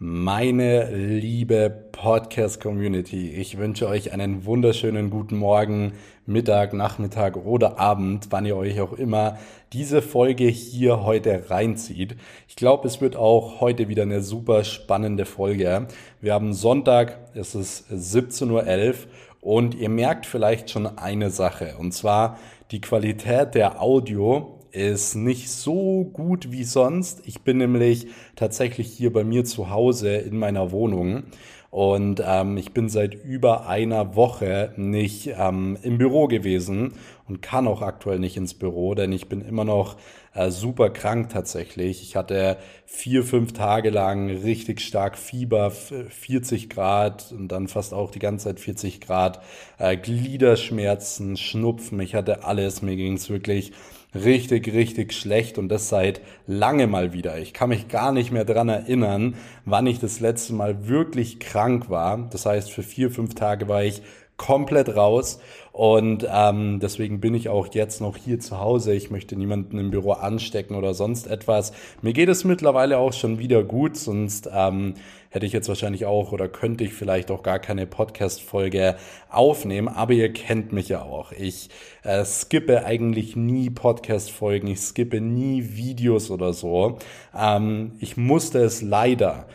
Meine 0.00 0.94
liebe 0.94 1.70
Podcast-Community, 1.90 3.32
ich 3.32 3.58
wünsche 3.58 3.88
euch 3.88 4.12
einen 4.12 4.44
wunderschönen 4.44 5.10
guten 5.10 5.36
Morgen, 5.36 5.94
Mittag, 6.24 6.72
Nachmittag 6.72 7.36
oder 7.36 7.80
Abend, 7.80 8.28
wann 8.30 8.46
ihr 8.46 8.56
euch 8.56 8.80
auch 8.80 8.92
immer 8.92 9.38
diese 9.72 10.00
Folge 10.00 10.44
hier 10.44 11.02
heute 11.02 11.50
reinzieht. 11.50 12.14
Ich 12.46 12.54
glaube, 12.54 12.86
es 12.86 13.00
wird 13.00 13.16
auch 13.16 13.60
heute 13.60 13.88
wieder 13.88 14.04
eine 14.04 14.22
super 14.22 14.62
spannende 14.62 15.24
Folge. 15.24 15.88
Wir 16.20 16.32
haben 16.32 16.52
Sonntag, 16.52 17.18
es 17.34 17.56
ist 17.56 17.90
17.11 17.90 18.52
Uhr 18.52 18.94
und 19.40 19.74
ihr 19.74 19.88
merkt 19.88 20.26
vielleicht 20.26 20.70
schon 20.70 20.86
eine 20.86 21.30
Sache, 21.30 21.74
und 21.76 21.90
zwar 21.90 22.38
die 22.70 22.80
Qualität 22.80 23.56
der 23.56 23.82
Audio 23.82 24.57
ist 24.72 25.14
nicht 25.14 25.50
so 25.50 26.04
gut 26.04 26.50
wie 26.50 26.64
sonst. 26.64 27.22
Ich 27.24 27.42
bin 27.42 27.58
nämlich 27.58 28.08
tatsächlich 28.36 28.88
hier 28.88 29.12
bei 29.12 29.24
mir 29.24 29.44
zu 29.44 29.70
Hause 29.70 30.16
in 30.16 30.38
meiner 30.38 30.70
Wohnung 30.70 31.24
und 31.70 32.22
ähm, 32.24 32.56
ich 32.56 32.72
bin 32.72 32.88
seit 32.88 33.14
über 33.14 33.68
einer 33.68 34.16
Woche 34.16 34.72
nicht 34.76 35.30
ähm, 35.38 35.76
im 35.82 35.98
Büro 35.98 36.26
gewesen 36.26 36.94
und 37.28 37.42
kann 37.42 37.68
auch 37.68 37.82
aktuell 37.82 38.18
nicht 38.18 38.38
ins 38.38 38.54
Büro, 38.54 38.94
denn 38.94 39.12
ich 39.12 39.28
bin 39.28 39.42
immer 39.42 39.64
noch 39.64 39.96
äh, 40.32 40.50
super 40.50 40.88
krank 40.88 41.28
tatsächlich. 41.28 42.02
Ich 42.02 42.16
hatte 42.16 42.56
vier, 42.86 43.22
fünf 43.22 43.52
Tage 43.52 43.90
lang 43.90 44.30
richtig 44.30 44.80
stark 44.80 45.18
Fieber, 45.18 45.70
40 45.70 46.70
Grad 46.70 47.32
und 47.32 47.48
dann 47.48 47.68
fast 47.68 47.92
auch 47.92 48.10
die 48.10 48.18
ganze 48.18 48.46
Zeit 48.46 48.60
40 48.60 49.02
Grad, 49.02 49.42
äh, 49.76 49.98
Gliederschmerzen, 49.98 51.36
Schnupfen. 51.36 52.00
Ich 52.00 52.14
hatte 52.14 52.44
alles. 52.44 52.80
Mir 52.80 52.96
ging 52.96 53.14
es 53.14 53.28
wirklich 53.28 53.72
richtig, 54.14 54.72
richtig 54.72 55.12
schlecht 55.12 55.58
und 55.58 55.68
das 55.68 55.88
seit 55.88 56.20
lange 56.46 56.86
mal 56.86 57.12
wieder. 57.12 57.38
Ich 57.38 57.52
kann 57.52 57.68
mich 57.68 57.88
gar 57.88 58.12
nicht 58.12 58.32
mehr 58.32 58.44
dran 58.44 58.68
erinnern, 58.68 59.34
wann 59.64 59.86
ich 59.86 60.00
das 60.00 60.20
letzte 60.20 60.54
Mal 60.54 60.88
wirklich 60.88 61.40
krank 61.40 61.90
war. 61.90 62.28
Das 62.30 62.46
heißt, 62.46 62.70
für 62.70 62.82
vier, 62.82 63.10
fünf 63.10 63.34
Tage 63.34 63.68
war 63.68 63.84
ich 63.84 64.02
komplett 64.38 64.96
raus 64.96 65.40
und 65.78 66.26
ähm, 66.28 66.80
deswegen 66.80 67.20
bin 67.20 67.34
ich 67.34 67.48
auch 67.50 67.68
jetzt 67.72 68.00
noch 68.00 68.16
hier 68.16 68.40
zu 68.40 68.58
Hause. 68.58 68.94
Ich 68.94 69.12
möchte 69.12 69.36
niemanden 69.36 69.78
im 69.78 69.92
Büro 69.92 70.12
anstecken 70.12 70.74
oder 70.74 70.92
sonst 70.92 71.28
etwas. 71.28 71.72
Mir 72.02 72.12
geht 72.12 72.28
es 72.28 72.44
mittlerweile 72.44 72.98
auch 72.98 73.12
schon 73.12 73.38
wieder 73.38 73.62
gut, 73.62 73.96
sonst 73.96 74.48
ähm, 74.52 74.94
hätte 75.30 75.46
ich 75.46 75.52
jetzt 75.52 75.68
wahrscheinlich 75.68 76.04
auch 76.04 76.32
oder 76.32 76.48
könnte 76.48 76.82
ich 76.82 76.94
vielleicht 76.94 77.30
auch 77.30 77.42
gar 77.42 77.58
keine 77.58 77.86
Podcast-Folge 77.86 78.96
aufnehmen. 79.30 79.86
Aber 79.86 80.14
ihr 80.14 80.32
kennt 80.32 80.72
mich 80.72 80.88
ja 80.88 81.02
auch. 81.02 81.30
Ich 81.32 81.68
äh, 82.02 82.24
skippe 82.24 82.84
eigentlich 82.84 83.36
nie 83.36 83.70
Podcast-Folgen. 83.70 84.68
Ich 84.68 84.80
skippe 84.80 85.20
nie 85.20 85.76
Videos 85.76 86.30
oder 86.30 86.54
so. 86.54 86.98
Ähm, 87.36 87.92
ich 88.00 88.16
musste 88.16 88.60
es 88.60 88.82
leider 88.82 89.46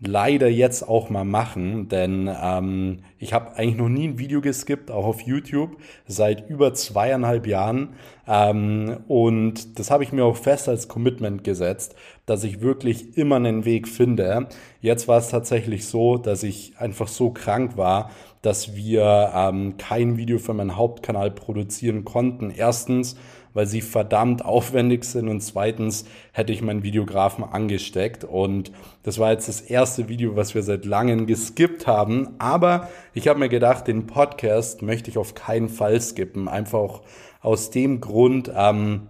leider 0.00 0.48
jetzt 0.48 0.88
auch 0.88 1.10
mal 1.10 1.24
machen, 1.24 1.88
denn 1.88 2.30
ähm, 2.40 3.00
ich 3.18 3.32
habe 3.32 3.56
eigentlich 3.56 3.76
noch 3.76 3.88
nie 3.88 4.06
ein 4.08 4.18
Video 4.18 4.40
geskippt, 4.40 4.90
auch 4.90 5.04
auf 5.04 5.22
YouTube, 5.22 5.76
seit 6.06 6.48
über 6.48 6.72
zweieinhalb 6.72 7.46
Jahren. 7.46 7.94
Ähm, 8.26 8.98
und 9.08 9.78
das 9.78 9.90
habe 9.90 10.04
ich 10.04 10.12
mir 10.12 10.24
auch 10.24 10.36
fest 10.36 10.68
als 10.68 10.86
Commitment 10.86 11.42
gesetzt, 11.42 11.96
dass 12.26 12.44
ich 12.44 12.60
wirklich 12.60 13.16
immer 13.16 13.36
einen 13.36 13.64
Weg 13.64 13.88
finde. 13.88 14.48
Jetzt 14.80 15.08
war 15.08 15.18
es 15.18 15.30
tatsächlich 15.30 15.86
so, 15.86 16.16
dass 16.16 16.44
ich 16.44 16.74
einfach 16.78 17.08
so 17.08 17.30
krank 17.30 17.76
war, 17.76 18.10
dass 18.42 18.76
wir 18.76 19.32
ähm, 19.34 19.78
kein 19.78 20.16
Video 20.16 20.38
für 20.38 20.54
meinen 20.54 20.76
Hauptkanal 20.76 21.32
produzieren 21.32 22.04
konnten. 22.04 22.50
Erstens, 22.50 23.16
weil 23.58 23.66
sie 23.66 23.80
verdammt 23.80 24.44
aufwendig 24.44 25.02
sind. 25.02 25.26
Und 25.28 25.40
zweitens 25.40 26.04
hätte 26.30 26.52
ich 26.52 26.62
meinen 26.62 26.84
Videografen 26.84 27.42
angesteckt. 27.42 28.22
Und 28.22 28.70
das 29.02 29.18
war 29.18 29.32
jetzt 29.32 29.48
das 29.48 29.60
erste 29.60 30.08
Video, 30.08 30.36
was 30.36 30.54
wir 30.54 30.62
seit 30.62 30.84
langem 30.84 31.26
geskippt 31.26 31.88
haben, 31.88 32.36
aber 32.38 32.88
ich 33.14 33.26
habe 33.26 33.40
mir 33.40 33.48
gedacht, 33.48 33.88
den 33.88 34.06
Podcast 34.06 34.82
möchte 34.82 35.10
ich 35.10 35.18
auf 35.18 35.34
keinen 35.34 35.68
Fall 35.68 36.00
skippen, 36.00 36.46
einfach 36.46 37.00
aus 37.40 37.72
dem 37.72 38.00
Grund, 38.00 38.48
ähm, 38.54 39.08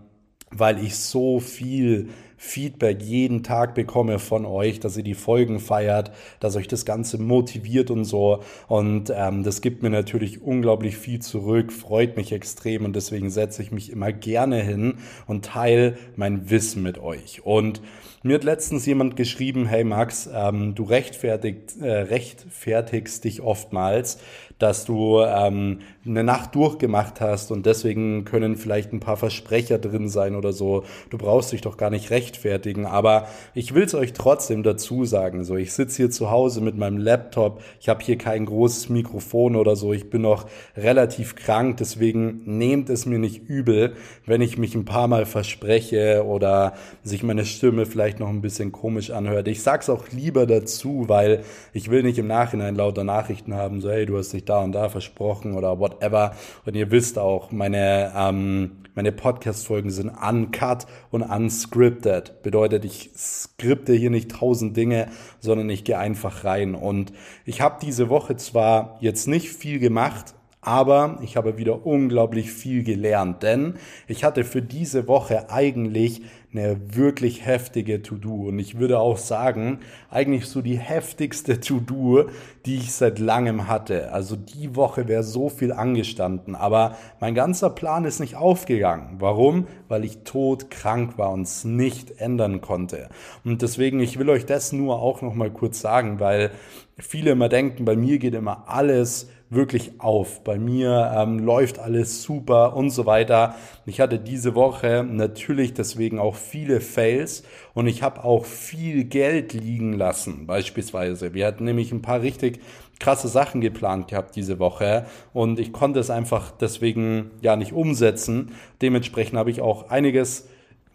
weil 0.50 0.82
ich 0.82 0.97
so 0.97 1.41
viel 1.41 2.08
Feedback 2.38 3.03
jeden 3.03 3.43
Tag 3.43 3.75
bekomme 3.75 4.19
von 4.21 4.47
euch, 4.47 4.81
dass 4.81 4.97
ihr 4.97 5.03
die 5.03 5.15
Folgen 5.15 5.59
feiert, 5.59 6.12
dass 6.41 6.56
euch 6.56 6.69
das 6.69 6.84
Ganze 6.84 7.19
motiviert 7.19 7.91
und 7.91 8.04
so. 8.04 8.43
Und 8.69 9.12
ähm, 9.15 9.43
das 9.43 9.60
gibt 9.60 9.82
mir 9.82 9.91
natürlich 9.91 10.41
unglaublich 10.41 10.97
viel 10.97 11.19
zurück, 11.19 11.72
freut 11.72 12.16
mich 12.16 12.32
extrem 12.32 12.84
und 12.84 12.94
deswegen 12.94 13.28
setze 13.28 13.60
ich 13.62 13.72
mich 13.72 13.91
immer 13.91 14.12
gerne 14.12 14.62
hin 14.62 14.94
und 15.26 15.44
teile 15.44 15.99
mein 16.16 16.49
Wissen 16.49 16.82
mit 16.82 16.99
euch. 16.99 17.44
Und 17.44 17.82
mir 18.22 18.34
hat 18.34 18.44
letztens 18.44 18.84
jemand 18.87 19.16
geschrieben, 19.16 19.66
hey 19.66 19.84
Max, 19.84 20.28
ähm, 20.32 20.75
du 20.75 20.84
rechtfertigt, 20.84 21.76
äh, 21.81 21.91
rechtfertigst 21.91 23.25
dich 23.25 23.43
oftmals, 23.43 24.19
dass 24.58 24.84
du 24.84 25.20
ähm, 25.20 25.80
eine 26.04 26.24
Nacht 26.24 26.54
durchgemacht 26.54 27.20
hast 27.20 27.52
und 27.52 27.66
deswegen 27.66 28.24
können 28.24 28.56
vielleicht 28.56 28.92
ein 28.92 29.00
paar 29.00 29.16
Versprecher 29.16 29.78
drin 29.78 30.08
sein 30.08 30.34
oder 30.34 30.52
so. 30.52 30.84
Du 31.10 31.19
brauchst 31.19 31.52
dich 31.52 31.60
doch 31.60 31.76
gar 31.76 31.91
nicht 31.91 32.10
rechtfertigen. 32.10 32.86
Aber 32.86 33.28
ich 33.54 33.74
will 33.74 33.84
es 33.84 33.94
euch 33.94 34.12
trotzdem 34.12 34.62
dazu 34.62 35.04
sagen. 35.04 35.44
So, 35.44 35.56
ich 35.56 35.72
sitze 35.72 35.98
hier 35.98 36.10
zu 36.10 36.30
Hause 36.30 36.60
mit 36.60 36.76
meinem 36.76 36.98
Laptop. 36.98 37.62
Ich 37.80 37.88
habe 37.88 38.02
hier 38.02 38.19
kein 38.19 38.46
großes 38.46 38.88
Mikrofon 38.88 39.54
oder 39.54 39.76
so. 39.76 39.92
Ich 39.92 40.10
bin 40.10 40.22
noch 40.22 40.46
relativ 40.76 41.36
krank. 41.36 41.76
Deswegen 41.76 42.42
nehmt 42.44 42.90
es 42.90 43.06
mir 43.06 43.19
nicht 43.19 43.48
übel, 43.48 43.94
wenn 44.26 44.40
ich 44.40 44.58
mich 44.58 44.75
ein 44.75 44.84
paar 44.84 45.08
Mal 45.08 45.26
verspreche 45.26 46.25
oder 46.26 46.75
sich 47.02 47.22
meine 47.22 47.44
Stimme 47.44 47.86
vielleicht 47.86 48.19
noch 48.19 48.28
ein 48.28 48.40
bisschen 48.40 48.72
komisch 48.72 49.10
anhört. 49.10 49.46
Ich 49.48 49.62
sag's 49.62 49.90
auch 49.90 50.08
lieber 50.10 50.46
dazu, 50.46 51.04
weil 51.08 51.44
ich 51.72 51.90
will 51.90 52.02
nicht 52.02 52.19
im 52.19 52.26
Nachhinein 52.26 52.75
lauter 52.75 53.04
Nachrichten 53.04 53.54
haben, 53.54 53.80
so 53.80 53.90
hey, 53.90 54.06
du 54.06 54.16
hast 54.16 54.32
dich 54.32 54.44
da 54.48 54.60
und 54.60 54.72
da 54.72 54.88
versprochen 54.88 55.54
oder 55.54 55.78
whatever. 55.78 56.34
Und 56.64 56.75
ihr 56.75 56.91
wisst 56.91 57.19
auch, 57.19 57.50
meine, 57.53 58.12
ähm, 58.16 58.78
meine 58.94 59.12
Podcast-Folgen 59.12 59.91
sind 59.91 60.09
uncut 60.10 60.86
und 61.10 61.22
unscripted. 61.22 62.42
Bedeutet, 62.42 62.84
ich 62.84 63.10
skripte 63.16 63.92
hier 63.92 64.10
nicht 64.10 64.31
tausend 64.31 64.76
Dinge, 64.76 65.08
sondern 65.41 65.70
ich 65.70 65.84
gehe 65.84 65.98
einfach 65.98 66.44
rein. 66.44 66.75
Und 66.75 67.12
ich 67.44 67.60
habe 67.60 67.78
diese 67.82 68.08
Woche 68.08 68.37
zwar 68.37 68.98
jetzt 69.00 69.28
nicht 69.28 69.50
viel 69.50 69.78
gemacht, 69.78 70.34
aber 70.68 71.16
ich 71.22 71.38
habe 71.38 71.56
wieder 71.56 71.86
unglaublich 71.86 72.52
viel 72.52 72.82
gelernt, 72.82 73.42
denn 73.42 73.76
ich 74.06 74.22
hatte 74.22 74.44
für 74.44 74.60
diese 74.60 75.08
Woche 75.08 75.48
eigentlich 75.48 76.20
eine 76.52 76.94
wirklich 76.94 77.46
heftige 77.46 78.02
To-Do. 78.02 78.48
Und 78.48 78.58
ich 78.58 78.78
würde 78.78 78.98
auch 78.98 79.16
sagen, 79.16 79.78
eigentlich 80.10 80.44
so 80.44 80.60
die 80.60 80.76
heftigste 80.76 81.60
To-Do, 81.60 82.28
die 82.66 82.76
ich 82.76 82.92
seit 82.92 83.18
langem 83.18 83.66
hatte. 83.66 84.12
Also 84.12 84.36
die 84.36 84.76
Woche 84.76 85.08
wäre 85.08 85.22
so 85.22 85.48
viel 85.48 85.72
angestanden. 85.72 86.54
Aber 86.54 86.98
mein 87.18 87.34
ganzer 87.34 87.70
Plan 87.70 88.04
ist 88.04 88.20
nicht 88.20 88.36
aufgegangen. 88.36 89.16
Warum? 89.20 89.66
Weil 89.88 90.04
ich 90.04 90.24
todkrank 90.24 91.16
war 91.16 91.30
und 91.30 91.42
es 91.42 91.64
nicht 91.64 92.20
ändern 92.20 92.60
konnte. 92.60 93.08
Und 93.42 93.62
deswegen, 93.62 94.00
ich 94.00 94.18
will 94.18 94.28
euch 94.28 94.44
das 94.44 94.72
nur 94.72 95.00
auch 95.00 95.22
noch 95.22 95.34
mal 95.34 95.50
kurz 95.50 95.80
sagen, 95.80 96.20
weil 96.20 96.50
viele 96.98 97.30
immer 97.30 97.48
denken, 97.48 97.86
bei 97.86 97.96
mir 97.96 98.18
geht 98.18 98.34
immer 98.34 98.64
alles 98.68 99.30
wirklich 99.50 99.92
auf. 99.98 100.44
Bei 100.44 100.59
mir 100.59 101.12
ähm, 101.16 101.38
läuft 101.38 101.78
alles 101.78 102.22
super 102.22 102.76
und 102.76 102.91
so 102.91 103.06
weiter. 103.06 103.54
Ich 103.86 104.00
hatte 104.00 104.19
diese 104.19 104.54
Woche 104.54 105.04
natürlich 105.09 105.75
deswegen 105.75 106.19
auch 106.19 106.34
viele 106.34 106.81
Fails 106.81 107.44
und 107.75 107.87
ich 107.87 108.03
habe 108.03 108.25
auch 108.25 108.44
viel 108.44 109.04
Geld 109.04 109.54
liegen 109.54 109.94
lassen, 109.94 110.47
beispielsweise. 110.47 111.34
Wir 111.34 111.47
hatten 111.47 111.64
nämlich 111.64 111.92
ein 111.92 112.03
paar 112.03 112.20
richtig 112.20 112.60
krasse 113.00 113.28
Sachen 113.28 113.60
geplant 113.60 114.08
gehabt 114.08 114.37
diese 114.37 114.58
Woche 114.58 115.06
und 115.32 115.58
ich 115.60 115.72
konnte 115.72 116.00
es 116.00 116.10
einfach 116.10 116.50
deswegen 116.50 117.31
ja 117.41 117.56
nicht 117.56 117.72
umsetzen. 117.72 118.53
Dementsprechend 118.82 119.38
habe 119.38 119.50
ich 119.50 119.60
auch 119.60 119.88
einiges 119.88 120.48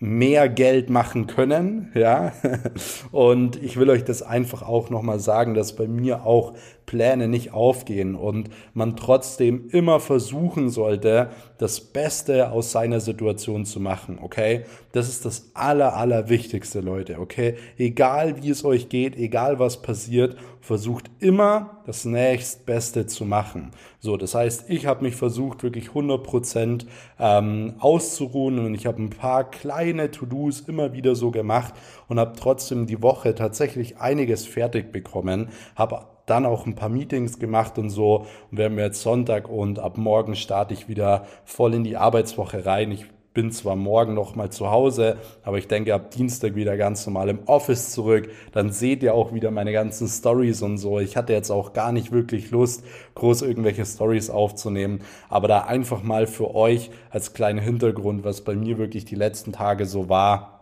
mehr 0.03 0.49
Geld 0.49 0.89
machen 0.89 1.27
können, 1.27 1.89
ja. 1.95 2.33
Und 3.13 3.55
ich 3.63 3.77
will 3.77 3.89
euch 3.89 4.03
das 4.03 4.21
einfach 4.21 4.61
auch 4.61 4.89
nochmal 4.89 5.19
sagen, 5.19 5.53
dass 5.53 5.77
bei 5.77 5.87
mir 5.87 6.25
auch 6.25 6.55
Pläne 6.85 7.27
nicht 7.27 7.53
aufgehen 7.53 8.15
und 8.15 8.49
man 8.73 8.95
trotzdem 8.95 9.69
immer 9.69 9.99
versuchen 9.99 10.69
sollte, 10.69 11.29
das 11.57 11.79
Beste 11.79 12.51
aus 12.51 12.71
seiner 12.71 12.99
Situation 12.99 13.65
zu 13.65 13.79
machen, 13.79 14.19
okay? 14.21 14.65
Das 14.91 15.07
ist 15.07 15.25
das 15.25 15.51
aller, 15.53 15.95
aller 15.95 16.29
Wichtigste, 16.29 16.81
Leute, 16.81 17.19
okay? 17.19 17.55
Egal 17.77 18.41
wie 18.41 18.49
es 18.49 18.65
euch 18.65 18.89
geht, 18.89 19.15
egal 19.15 19.59
was 19.59 19.81
passiert, 19.81 20.35
versucht 20.59 21.09
immer 21.19 21.81
das 21.85 22.05
nächstbeste 22.05 23.05
zu 23.05 23.25
machen. 23.25 23.71
So, 23.99 24.17
das 24.17 24.35
heißt, 24.35 24.69
ich 24.69 24.85
habe 24.85 25.03
mich 25.03 25.15
versucht, 25.15 25.63
wirklich 25.63 25.89
100% 25.89 26.85
ähm, 27.19 27.75
auszuruhen 27.79 28.59
und 28.59 28.75
ich 28.75 28.85
habe 28.85 29.01
ein 29.01 29.09
paar 29.09 29.49
kleine 29.49 30.11
To-Dos 30.11 30.61
immer 30.61 30.93
wieder 30.93 31.15
so 31.15 31.31
gemacht 31.31 31.73
und 32.07 32.19
habe 32.19 32.33
trotzdem 32.37 32.87
die 32.87 33.01
Woche 33.01 33.35
tatsächlich 33.35 33.97
einiges 33.97 34.45
fertig 34.45 34.91
bekommen, 34.91 35.49
habe 35.75 36.12
dann 36.25 36.45
auch 36.45 36.65
ein 36.65 36.75
paar 36.75 36.89
Meetings 36.89 37.39
gemacht 37.39 37.77
und 37.77 37.89
so. 37.89 38.25
Und 38.51 38.57
wir 38.57 38.65
haben 38.65 38.77
jetzt 38.77 39.01
Sonntag 39.01 39.49
und 39.49 39.79
ab 39.79 39.97
morgen 39.97 40.35
starte 40.35 40.73
ich 40.73 40.87
wieder 40.87 41.25
voll 41.45 41.73
in 41.73 41.83
die 41.83 41.97
Arbeitswoche 41.97 42.65
rein. 42.65 42.91
Ich 42.91 43.05
bin 43.33 43.51
zwar 43.51 43.75
morgen 43.75 44.13
noch 44.13 44.35
mal 44.35 44.51
zu 44.51 44.69
Hause, 44.69 45.17
aber 45.43 45.57
ich 45.57 45.67
denke 45.67 45.93
ab 45.93 46.11
Dienstag 46.11 46.55
wieder 46.55 46.77
ganz 46.77 47.05
normal 47.05 47.29
im 47.29 47.39
Office 47.47 47.91
zurück. 47.91 48.29
Dann 48.51 48.71
seht 48.71 49.01
ihr 49.01 49.15
auch 49.15 49.33
wieder 49.33 49.49
meine 49.51 49.71
ganzen 49.71 50.07
Stories 50.07 50.61
und 50.61 50.77
so. 50.77 50.99
Ich 50.99 51.17
hatte 51.17 51.33
jetzt 51.33 51.49
auch 51.49 51.73
gar 51.73 51.91
nicht 51.91 52.11
wirklich 52.11 52.51
Lust, 52.51 52.83
groß 53.15 53.41
irgendwelche 53.41 53.85
Stories 53.85 54.29
aufzunehmen, 54.29 55.01
aber 55.29 55.47
da 55.47 55.61
einfach 55.61 56.03
mal 56.03 56.27
für 56.27 56.53
euch 56.53 56.91
als 57.09 57.33
kleiner 57.33 57.61
Hintergrund, 57.61 58.23
was 58.23 58.41
bei 58.41 58.55
mir 58.55 58.77
wirklich 58.77 59.05
die 59.05 59.15
letzten 59.15 59.51
Tage 59.51 59.85
so 59.85 60.09
war 60.09 60.52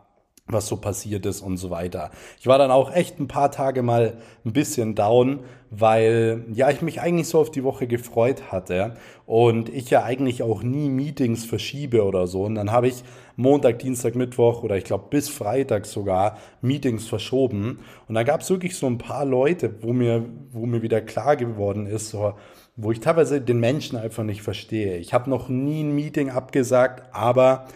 was 0.51 0.68
so 0.68 0.77
passiert 0.77 1.25
ist 1.25 1.42
und 1.42 1.57
so 1.57 1.69
weiter. 1.69 2.12
Ich 2.39 2.48
war 2.48 2.57
dann 2.57 2.71
auch 2.71 2.94
echt 2.94 3.19
ein 3.19 3.27
paar 3.27 3.51
Tage 3.51 3.81
mal 3.81 4.18
ein 4.45 4.53
bisschen 4.53 4.95
down, 4.95 5.42
weil 5.69 6.45
ja, 6.53 6.69
ich 6.69 6.81
mich 6.81 7.01
eigentlich 7.01 7.27
so 7.27 7.39
auf 7.39 7.51
die 7.51 7.63
Woche 7.63 7.88
gefreut 7.88 8.51
hatte 8.51 8.95
und 9.25 9.69
ich 9.69 9.89
ja 9.89 10.03
eigentlich 10.03 10.44
auch 10.44 10.63
nie 10.63 10.89
Meetings 10.89 11.45
verschiebe 11.45 12.03
oder 12.03 12.27
so. 12.27 12.44
Und 12.44 12.56
dann 12.56 12.71
habe 12.71 12.88
ich 12.88 13.03
Montag, 13.38 13.80
Dienstag, 13.80 14.15
Mittwoch 14.15 14.63
oder 14.63 14.77
ich 14.77 14.83
glaube 14.83 15.06
bis 15.09 15.30
Freitag 15.30 15.86
sogar 15.86 16.38
Meetings 16.62 17.07
verschoben. 17.07 17.80
Und 18.07 18.15
da 18.15 18.24
gab 18.24 18.42
es 18.42 18.50
wirklich 18.50 18.75
so 18.75 18.88
ein 18.88 18.98
paar 18.98 19.25
Leute, 19.25 19.75
wo 19.81 19.94
mir, 19.94 20.25
wo 20.51 20.65
mir 20.65 20.81
wieder 20.81 21.01
klar 21.01 21.38
geworden 21.38 21.86
ist, 21.86 22.09
so, 22.09 22.33
wo 22.75 22.92
ich 22.92 23.00
teilweise 23.00 23.42
den 23.42 23.59
Menschen 23.59 23.98
einfach 23.98 24.24
nicht 24.24 24.42
verstehe. 24.42 24.98
Ich 24.98 25.13
habe 25.13 25.30
noch 25.30 25.50
nie 25.50 25.83
ein 25.83 25.95
Meeting 25.95 26.30
abgesagt, 26.30 27.03
aber 27.13 27.68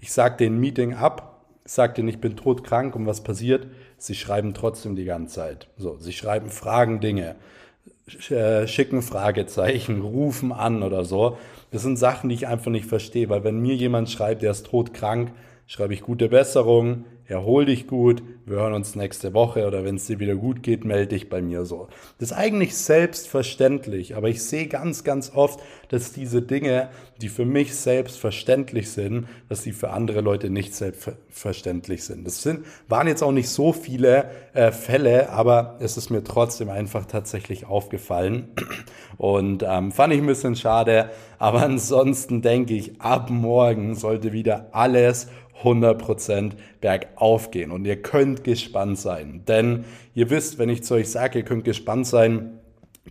ich 0.00 0.12
sage 0.12 0.36
den 0.36 0.58
Meeting 0.58 0.94
ab 0.94 1.33
sagt 1.64 1.98
ihnen, 1.98 2.08
ich 2.08 2.20
bin 2.20 2.36
todkrank 2.36 2.94
und 2.94 3.06
was 3.06 3.22
passiert? 3.22 3.66
Sie 3.96 4.14
schreiben 4.14 4.54
trotzdem 4.54 4.96
die 4.96 5.04
ganze 5.04 5.34
Zeit. 5.36 5.68
So, 5.76 5.96
sie 5.98 6.12
schreiben 6.12 6.50
Fragen, 6.50 7.00
Dinge, 7.00 7.36
äh, 8.28 8.66
schicken 8.66 9.02
Fragezeichen, 9.02 10.02
rufen 10.02 10.52
an 10.52 10.82
oder 10.82 11.04
so. 11.04 11.38
Das 11.70 11.82
sind 11.82 11.96
Sachen, 11.96 12.28
die 12.28 12.34
ich 12.34 12.46
einfach 12.46 12.70
nicht 12.70 12.86
verstehe, 12.86 13.28
weil 13.30 13.44
wenn 13.44 13.60
mir 13.60 13.74
jemand 13.74 14.10
schreibt, 14.10 14.42
der 14.42 14.50
ist 14.50 14.66
todkrank, 14.66 15.32
schreibe 15.66 15.94
ich 15.94 16.02
gute 16.02 16.28
Besserung, 16.28 17.04
erhol 17.26 17.64
dich 17.64 17.86
gut, 17.86 18.22
wir 18.46 18.56
hören 18.56 18.74
uns 18.74 18.94
nächste 18.94 19.32
Woche 19.32 19.66
oder 19.66 19.84
wenn 19.84 19.96
es 19.96 20.06
dir 20.06 20.18
wieder 20.18 20.34
gut 20.34 20.62
geht, 20.62 20.84
melde 20.84 21.08
dich 21.08 21.30
bei 21.30 21.40
mir 21.40 21.64
so. 21.64 21.88
Das 22.18 22.30
ist 22.30 22.36
eigentlich 22.36 22.76
selbstverständlich, 22.76 24.16
aber 24.16 24.28
ich 24.28 24.42
sehe 24.42 24.66
ganz, 24.66 25.04
ganz 25.04 25.32
oft, 25.34 25.60
dass 25.88 26.12
diese 26.12 26.42
Dinge, 26.42 26.90
die 27.22 27.28
für 27.28 27.46
mich 27.46 27.74
selbstverständlich 27.74 28.90
sind, 28.90 29.26
dass 29.48 29.62
die 29.62 29.72
für 29.72 29.90
andere 29.90 30.20
Leute 30.20 30.50
nicht 30.50 30.74
selbstverständlich 30.74 32.04
sind. 32.04 32.26
Das 32.26 32.42
sind, 32.42 32.66
waren 32.88 33.08
jetzt 33.08 33.22
auch 33.22 33.32
nicht 33.32 33.48
so 33.48 33.72
viele 33.72 34.30
äh, 34.52 34.70
Fälle, 34.72 35.30
aber 35.30 35.78
es 35.80 35.96
ist 35.96 36.10
mir 36.10 36.24
trotzdem 36.24 36.68
einfach 36.68 37.06
tatsächlich 37.06 37.66
aufgefallen 37.66 38.48
und 39.16 39.64
ähm, 39.66 39.92
fand 39.92 40.12
ich 40.12 40.20
ein 40.20 40.26
bisschen 40.26 40.56
schade, 40.56 41.10
aber 41.38 41.62
ansonsten 41.62 42.42
denke 42.42 42.74
ich, 42.74 43.00
ab 43.00 43.30
morgen 43.30 43.94
sollte 43.94 44.32
wieder 44.32 44.68
alles 44.72 45.28
100% 45.62 46.52
bergauf 46.80 47.50
gehen. 47.50 47.70
Und 47.70 47.84
ihr 47.84 48.00
könnt 48.02 48.44
gespannt 48.44 48.98
sein. 48.98 49.42
Denn 49.46 49.84
ihr 50.14 50.30
wisst, 50.30 50.58
wenn 50.58 50.68
ich 50.68 50.82
zu 50.82 50.94
euch 50.94 51.08
sage, 51.10 51.38
ihr 51.38 51.44
könnt 51.44 51.64
gespannt 51.64 52.06
sein, 52.06 52.58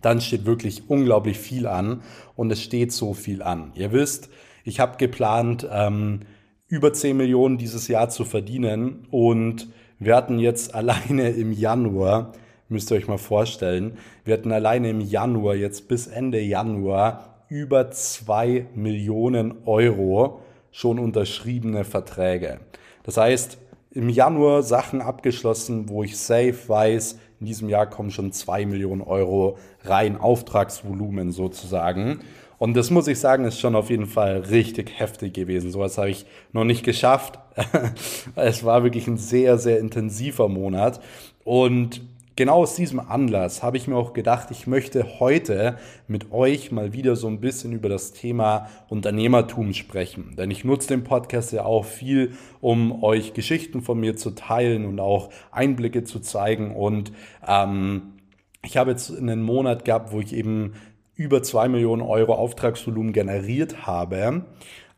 dann 0.00 0.20
steht 0.20 0.44
wirklich 0.44 0.88
unglaublich 0.88 1.38
viel 1.38 1.66
an. 1.66 2.02
Und 2.36 2.50
es 2.50 2.62
steht 2.62 2.92
so 2.92 3.14
viel 3.14 3.42
an. 3.42 3.72
Ihr 3.74 3.92
wisst, 3.92 4.28
ich 4.64 4.80
habe 4.80 4.96
geplant, 4.96 5.66
ähm, 5.70 6.20
über 6.68 6.92
10 6.92 7.16
Millionen 7.16 7.58
dieses 7.58 7.88
Jahr 7.88 8.08
zu 8.08 8.24
verdienen. 8.24 9.06
Und 9.10 9.68
wir 9.98 10.16
hatten 10.16 10.38
jetzt 10.38 10.74
alleine 10.74 11.30
im 11.30 11.52
Januar, 11.52 12.32
müsst 12.68 12.90
ihr 12.90 12.96
euch 12.96 13.08
mal 13.08 13.18
vorstellen, 13.18 13.98
wir 14.24 14.34
hatten 14.34 14.52
alleine 14.52 14.90
im 14.90 15.00
Januar, 15.00 15.54
jetzt 15.54 15.88
bis 15.88 16.06
Ende 16.06 16.40
Januar, 16.40 17.44
über 17.48 17.90
2 17.90 18.66
Millionen 18.74 19.54
Euro 19.66 20.40
schon 20.74 20.98
unterschriebene 20.98 21.84
Verträge. 21.84 22.58
Das 23.04 23.16
heißt, 23.16 23.58
im 23.92 24.08
Januar 24.08 24.64
Sachen 24.64 25.00
abgeschlossen, 25.00 25.88
wo 25.88 26.02
ich 26.02 26.18
safe 26.18 26.56
weiß, 26.66 27.16
in 27.38 27.46
diesem 27.46 27.68
Jahr 27.68 27.86
kommen 27.86 28.10
schon 28.10 28.32
zwei 28.32 28.66
Millionen 28.66 29.00
Euro 29.00 29.56
rein 29.84 30.16
Auftragsvolumen 30.16 31.30
sozusagen. 31.30 32.22
Und 32.58 32.74
das 32.74 32.90
muss 32.90 33.06
ich 33.06 33.20
sagen, 33.20 33.44
ist 33.44 33.60
schon 33.60 33.76
auf 33.76 33.88
jeden 33.88 34.06
Fall 34.06 34.38
richtig 34.50 34.98
heftig 34.98 35.34
gewesen. 35.34 35.70
Sowas 35.70 35.96
habe 35.96 36.10
ich 36.10 36.26
noch 36.52 36.64
nicht 36.64 36.82
geschafft. 36.84 37.38
es 38.34 38.64
war 38.64 38.82
wirklich 38.82 39.06
ein 39.06 39.16
sehr, 39.16 39.58
sehr 39.58 39.78
intensiver 39.78 40.48
Monat. 40.48 41.00
Und 41.44 42.00
genau 42.36 42.62
aus 42.62 42.74
diesem 42.74 43.00
Anlass 43.00 43.62
habe 43.62 43.76
ich 43.76 43.86
mir 43.86 43.96
auch 43.96 44.12
gedacht, 44.12 44.50
ich 44.50 44.66
möchte 44.66 45.20
heute 45.20 45.78
mit 46.08 46.32
euch 46.32 46.72
mal 46.72 46.92
wieder 46.92 47.16
so 47.16 47.28
ein 47.28 47.40
bisschen 47.40 47.72
über 47.72 47.88
das 47.88 48.12
Thema 48.12 48.68
Unternehmertum 48.88 49.72
sprechen. 49.72 50.34
Denn 50.36 50.50
ich 50.50 50.64
nutze 50.64 50.88
den 50.88 51.04
Podcast 51.04 51.52
ja 51.52 51.64
auch 51.64 51.84
viel, 51.84 52.32
um 52.60 53.02
euch 53.02 53.34
Geschichten 53.34 53.82
von 53.82 54.00
mir 54.00 54.16
zu 54.16 54.30
teilen 54.30 54.86
und 54.86 55.00
auch 55.00 55.30
Einblicke 55.50 56.04
zu 56.04 56.20
zeigen. 56.20 56.74
Und 56.74 57.12
ähm, 57.46 58.14
ich 58.62 58.76
habe 58.76 58.90
jetzt 58.90 59.16
einen 59.16 59.42
Monat 59.42 59.84
gehabt, 59.84 60.12
wo 60.12 60.20
ich 60.20 60.32
eben 60.32 60.74
über 61.14 61.42
zwei 61.42 61.68
Millionen 61.68 62.02
Euro 62.02 62.34
Auftragsvolumen 62.34 63.12
generiert 63.12 63.86
habe. 63.86 64.44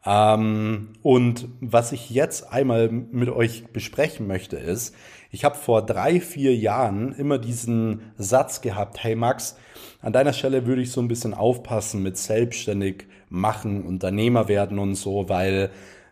Ähm, 0.06 0.88
und 1.02 1.48
was 1.60 1.92
ich 1.92 2.10
jetzt 2.10 2.52
einmal 2.52 2.88
mit 2.88 3.28
euch 3.28 3.66
besprechen 3.72 4.26
möchte, 4.26 4.56
ist, 4.56 4.94
ich 5.36 5.44
habe 5.44 5.54
vor 5.54 5.84
drei, 5.84 6.18
vier 6.18 6.56
Jahren 6.56 7.12
immer 7.12 7.36
diesen 7.36 8.00
Satz 8.16 8.62
gehabt, 8.62 9.04
hey 9.04 9.14
Max, 9.14 9.58
an 10.00 10.14
deiner 10.14 10.32
Stelle 10.32 10.64
würde 10.64 10.80
ich 10.80 10.90
so 10.90 11.02
ein 11.02 11.08
bisschen 11.08 11.34
aufpassen 11.34 12.02
mit 12.02 12.16
selbstständig 12.16 13.04
machen, 13.28 13.84
Unternehmer 13.84 14.48
werden 14.48 14.78
und 14.78 14.94
so, 14.94 15.28
weil 15.28 15.68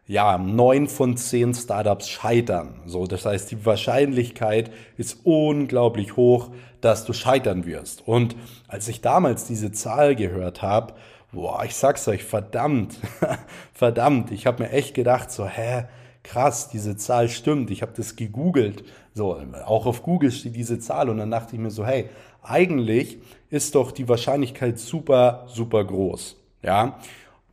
ja, 0.07 0.37
neun 0.37 0.89
von 0.89 1.17
zehn 1.17 1.55
Startups 1.55 2.11
scheitern. 2.11 2.83
So, 2.85 3.07
das 3.07 3.25
heißt, 3.25 3.51
die 3.51 3.65
Wahrscheinlichkeit 3.65 4.71
ist 4.99 5.21
unglaublich 5.25 6.17
hoch, 6.17 6.51
dass 6.83 7.07
du 7.07 7.15
scheitern 7.15 7.65
wirst. 7.65 8.07
Und 8.07 8.37
als 8.69 8.89
ich 8.89 9.01
damals 9.01 9.47
diese 9.47 9.73
Zahl 9.73 10.17
gehört 10.17 10.61
habe, 10.61 10.93
boah, 11.33 11.65
ich 11.65 11.75
sag's 11.75 12.07
euch, 12.09 12.25
verdammt, 12.25 12.99
verdammt, 13.73 14.33
ich 14.33 14.47
habe 14.47 14.65
mir 14.65 14.71
echt 14.71 14.93
gedacht, 14.93 15.31
so, 15.31 15.47
hä, 15.47 15.85
krass, 16.25 16.69
diese 16.69 16.97
Zahl 16.97 17.29
stimmt. 17.29 17.71
Ich 17.71 17.83
habe 17.83 17.93
das 17.97 18.17
gegoogelt. 18.17 18.83
So, 19.13 19.41
auch 19.65 19.87
auf 19.87 20.03
Google 20.03 20.33
steht 20.33 20.57
diese 20.57 20.81
Zahl 20.81 21.09
und 21.09 21.19
dann 21.19 21.31
dachte 21.31 21.55
ich 21.55 21.63
mir 21.63 21.71
so, 21.71 21.87
hey, 21.87 22.09
eigentlich 22.43 23.19
ist 23.51 23.77
doch 23.77 23.93
die 23.93 24.09
Wahrscheinlichkeit 24.09 24.81
super, 24.81 25.47
super 25.47 25.85
groß. 25.85 26.37
Ja. 26.63 26.99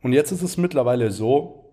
Und 0.02 0.12
jetzt 0.12 0.32
ist 0.32 0.42
es 0.42 0.56
mittlerweile 0.56 1.12
so, 1.12 1.70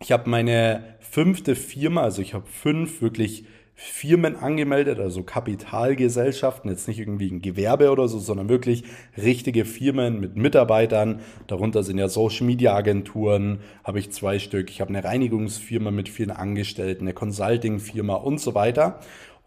ich 0.00 0.12
habe 0.12 0.28
meine 0.28 0.96
fünfte 1.00 1.56
Firma, 1.56 2.02
also 2.02 2.20
ich 2.20 2.34
habe 2.34 2.46
fünf 2.46 3.00
wirklich 3.00 3.44
Firmen 3.82 4.36
angemeldet, 4.36 5.00
also 5.00 5.22
Kapitalgesellschaften, 5.22 6.70
jetzt 6.70 6.86
nicht 6.86 6.98
irgendwie 6.98 7.30
ein 7.30 7.40
Gewerbe 7.40 7.90
oder 7.90 8.08
so, 8.08 8.18
sondern 8.18 8.50
wirklich 8.50 8.84
richtige 9.16 9.64
Firmen 9.64 10.20
mit 10.20 10.36
Mitarbeitern. 10.36 11.20
Darunter 11.46 11.82
sind 11.82 11.96
ja 11.96 12.10
Social 12.10 12.46
Media 12.46 12.74
Agenturen, 12.74 13.60
habe 13.82 13.98
ich 13.98 14.12
zwei 14.12 14.38
Stück. 14.38 14.68
Ich 14.68 14.82
habe 14.82 14.90
eine 14.90 15.02
Reinigungsfirma 15.02 15.90
mit 15.90 16.10
vielen 16.10 16.30
Angestellten, 16.30 17.04
eine 17.04 17.14
Consulting-Firma 17.14 18.16
und 18.16 18.38
so 18.38 18.54
weiter. 18.54 19.00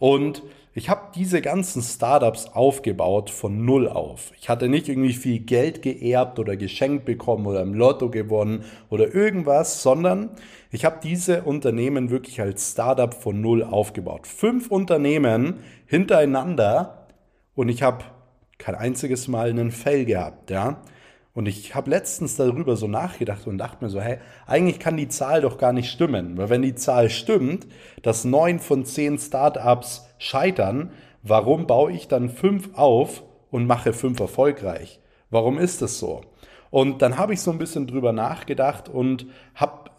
Und 0.03 0.43
ich 0.74 0.89
habe 0.89 1.13
diese 1.15 1.41
ganzen 1.41 1.81
Startups 1.81 2.48
aufgebaut 2.48 3.29
von 3.29 3.63
null 3.63 3.88
auf. 3.88 4.33
Ich 4.38 4.50
hatte 4.50 4.67
nicht 4.67 4.89
irgendwie 4.89 5.13
viel 5.13 5.39
Geld 5.39 5.81
geerbt 5.81 6.39
oder 6.39 6.57
geschenkt 6.57 7.05
bekommen 7.05 7.48
oder 7.48 7.62
im 7.62 7.74
Lotto 7.74 8.10
gewonnen 8.10 8.65
oder 8.89 9.15
irgendwas, 9.15 9.81
sondern 9.81 10.31
ich 10.72 10.83
habe 10.83 11.00
diese 11.01 11.43
Unternehmen 11.43 12.10
wirklich 12.10 12.41
als 12.41 12.74
Startup 12.74 13.13
von 13.13 13.39
null 13.39 13.63
aufgebaut. 13.63 14.27
Fünf 14.27 14.69
Unternehmen 14.72 15.60
hintereinander 15.86 17.07
und 17.55 17.69
ich 17.69 17.81
habe 17.81 18.03
kein 18.57 18.75
einziges 18.75 19.29
Mal 19.29 19.51
einen 19.51 19.72
Fail 19.72 20.03
gehabt, 20.03 20.51
ja. 20.51 20.81
Und 21.33 21.47
ich 21.47 21.73
habe 21.73 21.89
letztens 21.89 22.35
darüber 22.35 22.75
so 22.75 22.87
nachgedacht 22.87 23.47
und 23.47 23.57
dachte 23.57 23.83
mir 23.83 23.89
so, 23.89 23.99
hey, 23.99 24.19
eigentlich 24.45 24.79
kann 24.79 24.97
die 24.97 25.07
Zahl 25.07 25.41
doch 25.41 25.57
gar 25.57 25.73
nicht 25.73 25.89
stimmen. 25.89 26.37
Weil 26.37 26.49
wenn 26.49 26.61
die 26.61 26.75
Zahl 26.75 27.09
stimmt, 27.09 27.65
dass 28.03 28.23
neun 28.23 28.59
von 28.59 28.85
zehn 28.85 29.17
Startups 29.17 30.07
scheitern, 30.19 30.91
warum 31.23 31.65
baue 31.65 31.91
ich 31.91 32.07
dann 32.07 32.29
fünf 32.29 32.69
auf 32.75 33.23
und 33.49 33.65
mache 33.65 33.93
fünf 33.93 34.19
erfolgreich? 34.19 34.99
Warum 35.31 35.57
ist 35.57 35.81
das 35.81 35.97
so? 35.97 36.21
Und 36.69 37.01
dann 37.01 37.17
habe 37.17 37.33
ich 37.33 37.41
so 37.41 37.49
ein 37.49 37.57
bisschen 37.57 37.87
drüber 37.87 38.13
nachgedacht 38.13 38.87
und 38.87 39.25
habe 39.55 39.91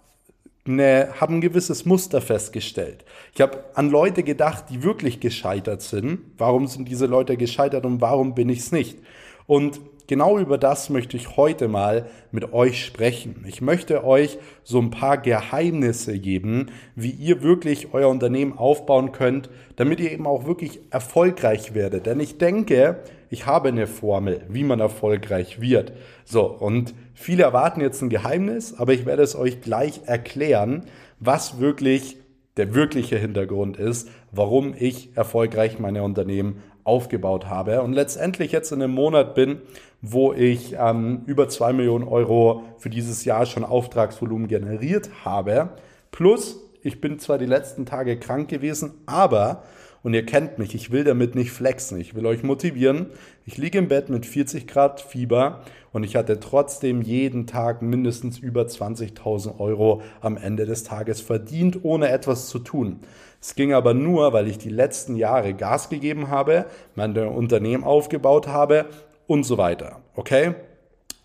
eine, 0.66 1.08
hab 1.20 1.30
ein 1.30 1.40
gewisses 1.40 1.84
Muster 1.84 2.20
festgestellt. 2.20 3.04
Ich 3.34 3.40
habe 3.40 3.64
an 3.74 3.90
Leute 3.90 4.22
gedacht, 4.22 4.66
die 4.70 4.84
wirklich 4.84 5.18
gescheitert 5.18 5.82
sind. 5.82 6.20
Warum 6.38 6.68
sind 6.68 6.88
diese 6.88 7.06
Leute 7.06 7.36
gescheitert 7.36 7.84
und 7.84 8.00
warum 8.00 8.34
bin 8.34 8.48
ich 8.48 8.60
es 8.60 8.72
nicht? 8.72 8.98
Und 9.46 9.80
genau 10.06 10.38
über 10.38 10.58
das 10.58 10.90
möchte 10.90 11.16
ich 11.16 11.36
heute 11.36 11.68
mal 11.68 12.06
mit 12.32 12.52
euch 12.52 12.84
sprechen. 12.84 13.44
Ich 13.48 13.60
möchte 13.60 14.04
euch 14.04 14.38
so 14.62 14.78
ein 14.78 14.90
paar 14.90 15.18
Geheimnisse 15.18 16.18
geben, 16.18 16.66
wie 16.94 17.10
ihr 17.10 17.42
wirklich 17.42 17.92
euer 17.92 18.08
Unternehmen 18.08 18.56
aufbauen 18.56 19.12
könnt, 19.12 19.50
damit 19.76 20.00
ihr 20.00 20.12
eben 20.12 20.26
auch 20.26 20.46
wirklich 20.46 20.80
erfolgreich 20.90 21.74
werdet. 21.74 22.06
Denn 22.06 22.20
ich 22.20 22.38
denke, 22.38 23.00
ich 23.30 23.46
habe 23.46 23.68
eine 23.68 23.86
Formel, 23.86 24.42
wie 24.48 24.64
man 24.64 24.80
erfolgreich 24.80 25.60
wird. 25.60 25.92
So, 26.24 26.44
und 26.46 26.94
viele 27.14 27.42
erwarten 27.42 27.80
jetzt 27.80 28.02
ein 28.02 28.10
Geheimnis, 28.10 28.74
aber 28.78 28.92
ich 28.92 29.06
werde 29.06 29.22
es 29.22 29.34
euch 29.34 29.60
gleich 29.60 30.02
erklären, 30.06 30.84
was 31.20 31.58
wirklich 31.58 32.16
der 32.56 32.74
wirkliche 32.74 33.18
Hintergrund 33.18 33.76
ist, 33.76 34.08
warum 34.30 34.74
ich 34.78 35.16
erfolgreich 35.16 35.78
meine 35.78 36.02
Unternehmen 36.02 36.62
aufgebaut 36.84 37.46
habe 37.46 37.82
und 37.82 37.92
letztendlich 37.94 38.52
jetzt 38.52 38.70
in 38.70 38.82
einem 38.82 38.94
Monat 38.94 39.34
bin, 39.34 39.62
wo 40.02 40.32
ich 40.34 40.76
ähm, 40.78 41.22
über 41.26 41.48
zwei 41.48 41.72
Millionen 41.72 42.06
Euro 42.06 42.62
für 42.78 42.90
dieses 42.90 43.24
Jahr 43.24 43.46
schon 43.46 43.64
Auftragsvolumen 43.64 44.48
generiert 44.48 45.08
habe. 45.24 45.70
Plus, 46.10 46.60
ich 46.82 47.00
bin 47.00 47.18
zwar 47.18 47.38
die 47.38 47.46
letzten 47.46 47.86
Tage 47.86 48.18
krank 48.18 48.48
gewesen, 48.48 48.92
aber, 49.06 49.62
und 50.04 50.12
ihr 50.12 50.24
kennt 50.24 50.58
mich, 50.58 50.74
ich 50.74 50.92
will 50.92 51.02
damit 51.02 51.34
nicht 51.34 51.50
flexen, 51.50 51.98
ich 51.98 52.14
will 52.14 52.26
euch 52.26 52.42
motivieren. 52.42 53.06
Ich 53.46 53.56
liege 53.56 53.78
im 53.78 53.88
Bett 53.88 54.10
mit 54.10 54.26
40 54.26 54.66
Grad 54.66 55.00
Fieber 55.00 55.62
und 55.92 56.04
ich 56.04 56.14
hatte 56.14 56.38
trotzdem 56.38 57.00
jeden 57.00 57.46
Tag 57.46 57.80
mindestens 57.80 58.38
über 58.38 58.62
20.000 58.62 59.58
Euro 59.58 60.02
am 60.20 60.36
Ende 60.36 60.66
des 60.66 60.84
Tages 60.84 61.22
verdient, 61.22 61.84
ohne 61.84 62.10
etwas 62.10 62.48
zu 62.48 62.58
tun. 62.58 63.00
Es 63.40 63.54
ging 63.54 63.72
aber 63.72 63.94
nur, 63.94 64.34
weil 64.34 64.46
ich 64.46 64.58
die 64.58 64.68
letzten 64.68 65.16
Jahre 65.16 65.54
Gas 65.54 65.88
gegeben 65.88 66.28
habe, 66.28 66.66
mein 66.94 67.16
Unternehmen 67.16 67.82
aufgebaut 67.82 68.46
habe 68.46 68.84
und 69.26 69.44
so 69.44 69.56
weiter. 69.56 70.02
Okay? 70.14 70.54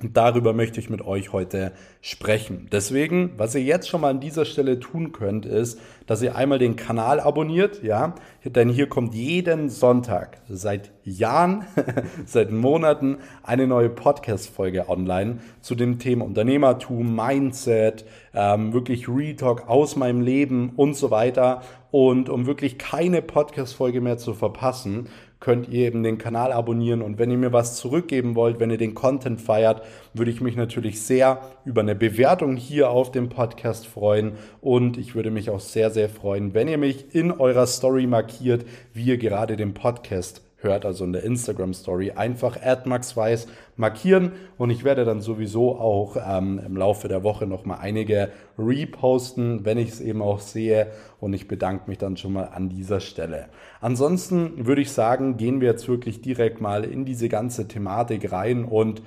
Und 0.01 0.15
darüber 0.15 0.53
möchte 0.53 0.79
ich 0.79 0.89
mit 0.89 1.01
euch 1.01 1.33
heute 1.33 1.73
sprechen. 1.99 2.69
Deswegen, 2.71 3.33
was 3.37 3.53
ihr 3.53 3.61
jetzt 3.61 3.89
schon 3.89 3.99
mal 3.99 4.11
an 4.11 4.21
dieser 4.21 4.45
Stelle 4.45 4.79
tun 4.79 5.11
könnt, 5.11 5.45
ist, 5.45 5.77
dass 6.07 6.21
ihr 6.21 6.37
einmal 6.37 6.57
den 6.57 6.77
Kanal 6.77 7.19
abonniert, 7.19 7.83
ja, 7.83 8.15
denn 8.45 8.69
hier 8.69 8.87
kommt 8.87 9.13
jeden 9.13 9.67
Sonntag 9.67 10.37
seit 10.47 10.91
Jahren, 11.03 11.65
seit 12.25 12.49
Monaten 12.51 13.17
eine 13.43 13.67
neue 13.67 13.89
Podcast-Folge 13.89 14.87
online 14.87 15.39
zu 15.59 15.75
dem 15.75 15.99
Thema 15.99 16.23
Unternehmertum, 16.23 17.13
Mindset, 17.13 18.05
ähm, 18.33 18.71
wirklich 18.71 19.09
Retalk 19.09 19.67
aus 19.67 19.97
meinem 19.97 20.21
Leben 20.21 20.71
und 20.77 20.95
so 20.95 21.11
weiter. 21.11 21.61
Und 21.91 22.29
um 22.29 22.45
wirklich 22.45 22.77
keine 22.77 23.21
Podcast-Folge 23.21 23.99
mehr 23.99 24.17
zu 24.17 24.33
verpassen, 24.33 25.09
könnt 25.39 25.69
ihr 25.69 25.87
eben 25.87 26.03
den 26.03 26.17
Kanal 26.17 26.51
abonnieren. 26.51 27.01
Und 27.01 27.17
wenn 27.17 27.31
ihr 27.31 27.37
mir 27.37 27.53
was 27.53 27.77
zurückgeben 27.77 28.35
wollt, 28.35 28.59
wenn 28.59 28.71
ihr 28.71 28.77
den 28.77 28.95
Content 28.95 29.39
feiert, 29.41 29.81
würde 30.13 30.31
ich 30.31 30.41
mich 30.41 30.55
natürlich 30.55 31.01
sehr 31.01 31.41
über 31.65 31.81
eine 31.81 31.95
Bewertung 31.95 32.55
hier 32.55 32.89
auf 32.89 33.11
dem 33.11 33.29
Podcast 33.29 33.87
freuen. 33.87 34.33
Und 34.61 34.97
ich 34.97 35.15
würde 35.15 35.31
mich 35.31 35.49
auch 35.49 35.61
sehr, 35.61 35.91
sehr 35.91 36.09
freuen, 36.09 36.53
wenn 36.53 36.67
ihr 36.67 36.77
mich 36.77 37.15
in 37.15 37.31
eurer 37.31 37.67
Story 37.67 38.07
markiert, 38.07 38.65
wie 38.93 39.05
ihr 39.05 39.17
gerade 39.17 39.55
den 39.55 39.73
Podcast 39.73 40.48
hört, 40.61 40.85
also 40.85 41.05
in 41.05 41.13
der 41.13 41.23
Instagram 41.23 41.73
Story, 41.73 42.11
einfach 42.11 42.57
@maxweiss 42.85 43.47
markieren 43.77 44.33
und 44.57 44.69
ich 44.69 44.83
werde 44.83 45.05
dann 45.05 45.21
sowieso 45.21 45.77
auch 45.77 46.17
ähm, 46.17 46.59
im 46.65 46.75
Laufe 46.75 47.07
der 47.07 47.23
Woche 47.23 47.47
noch 47.47 47.65
mal 47.65 47.77
einige 47.77 48.29
reposten, 48.57 49.65
wenn 49.65 49.77
ich 49.77 49.89
es 49.89 50.01
eben 50.01 50.21
auch 50.21 50.39
sehe 50.39 50.87
und 51.19 51.33
ich 51.33 51.47
bedanke 51.47 51.89
mich 51.89 51.97
dann 51.97 52.17
schon 52.17 52.33
mal 52.33 52.49
an 52.53 52.69
dieser 52.69 52.99
Stelle. 52.99 53.47
Ansonsten 53.81 54.65
würde 54.65 54.81
ich 54.81 54.91
sagen, 54.91 55.37
gehen 55.37 55.61
wir 55.61 55.69
jetzt 55.69 55.87
wirklich 55.87 56.21
direkt 56.21 56.61
mal 56.61 56.83
in 56.83 57.05
diese 57.05 57.29
ganze 57.29 57.67
Thematik 57.67 58.31
rein 58.31 58.65
und 58.65 59.01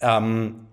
ähm, 0.00 0.66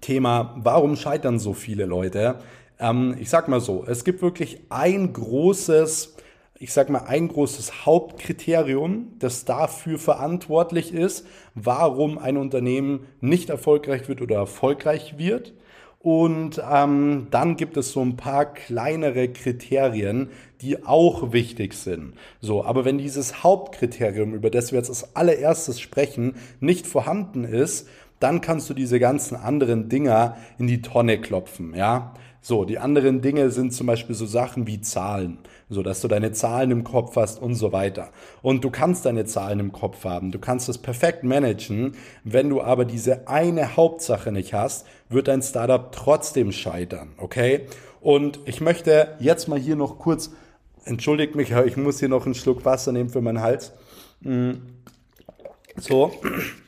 Thema, 0.00 0.54
warum 0.58 0.96
scheitern 0.96 1.38
so 1.38 1.54
viele 1.54 1.86
Leute? 1.86 2.36
Ähm, 2.78 3.14
ich 3.18 3.30
sag 3.30 3.48
mal 3.48 3.60
so, 3.60 3.84
es 3.86 4.04
gibt 4.04 4.20
wirklich 4.20 4.60
ein 4.68 5.12
großes 5.12 6.13
ich 6.58 6.72
sage 6.72 6.92
mal, 6.92 7.04
ein 7.06 7.28
großes 7.28 7.84
Hauptkriterium, 7.84 9.12
das 9.18 9.44
dafür 9.44 9.98
verantwortlich 9.98 10.94
ist, 10.94 11.26
warum 11.54 12.18
ein 12.18 12.36
Unternehmen 12.36 13.06
nicht 13.20 13.50
erfolgreich 13.50 14.08
wird 14.08 14.22
oder 14.22 14.36
erfolgreich 14.36 15.18
wird. 15.18 15.52
Und 15.98 16.62
ähm, 16.70 17.28
dann 17.30 17.56
gibt 17.56 17.78
es 17.78 17.92
so 17.92 18.02
ein 18.02 18.16
paar 18.16 18.44
kleinere 18.44 19.28
Kriterien, 19.28 20.28
die 20.60 20.84
auch 20.84 21.32
wichtig 21.32 21.72
sind. 21.72 22.12
So, 22.40 22.62
aber 22.62 22.84
wenn 22.84 22.98
dieses 22.98 23.42
Hauptkriterium, 23.42 24.34
über 24.34 24.50
das 24.50 24.70
wir 24.70 24.78
jetzt 24.78 24.90
als 24.90 25.16
allererstes 25.16 25.80
sprechen, 25.80 26.36
nicht 26.60 26.86
vorhanden 26.86 27.44
ist, 27.44 27.88
dann 28.20 28.42
kannst 28.42 28.68
du 28.70 28.74
diese 28.74 29.00
ganzen 29.00 29.34
anderen 29.34 29.88
Dinger 29.88 30.36
in 30.58 30.66
die 30.66 30.82
Tonne 30.82 31.20
klopfen, 31.20 31.74
ja. 31.74 32.14
So, 32.46 32.64
die 32.64 32.78
anderen 32.78 33.22
Dinge 33.22 33.50
sind 33.50 33.72
zum 33.72 33.86
Beispiel 33.86 34.14
so 34.14 34.26
Sachen 34.26 34.66
wie 34.66 34.80
Zahlen 34.80 35.38
so 35.68 35.82
dass 35.82 36.00
du 36.00 36.08
deine 36.08 36.32
Zahlen 36.32 36.70
im 36.70 36.84
Kopf 36.84 37.16
hast 37.16 37.40
und 37.40 37.54
so 37.54 37.72
weiter. 37.72 38.10
Und 38.42 38.64
du 38.64 38.70
kannst 38.70 39.04
deine 39.04 39.24
Zahlen 39.24 39.60
im 39.60 39.72
Kopf 39.72 40.04
haben, 40.04 40.30
du 40.30 40.38
kannst 40.38 40.68
es 40.68 40.78
perfekt 40.78 41.24
managen. 41.24 41.96
Wenn 42.22 42.50
du 42.50 42.62
aber 42.62 42.84
diese 42.84 43.28
eine 43.28 43.76
Hauptsache 43.76 44.32
nicht 44.32 44.54
hast, 44.54 44.86
wird 45.08 45.28
dein 45.28 45.42
Startup 45.42 45.90
trotzdem 45.92 46.52
scheitern, 46.52 47.12
okay? 47.18 47.66
Und 48.00 48.40
ich 48.44 48.60
möchte 48.60 49.16
jetzt 49.18 49.48
mal 49.48 49.58
hier 49.58 49.76
noch 49.76 49.98
kurz, 49.98 50.30
entschuldigt 50.84 51.34
mich, 51.34 51.50
ich 51.50 51.76
muss 51.76 51.98
hier 51.98 52.08
noch 52.08 52.26
einen 52.26 52.34
Schluck 52.34 52.64
Wasser 52.64 52.92
nehmen 52.92 53.08
für 53.08 53.20
meinen 53.20 53.40
Hals. 53.40 53.72
Mm. 54.20 54.52
So, 55.76 56.12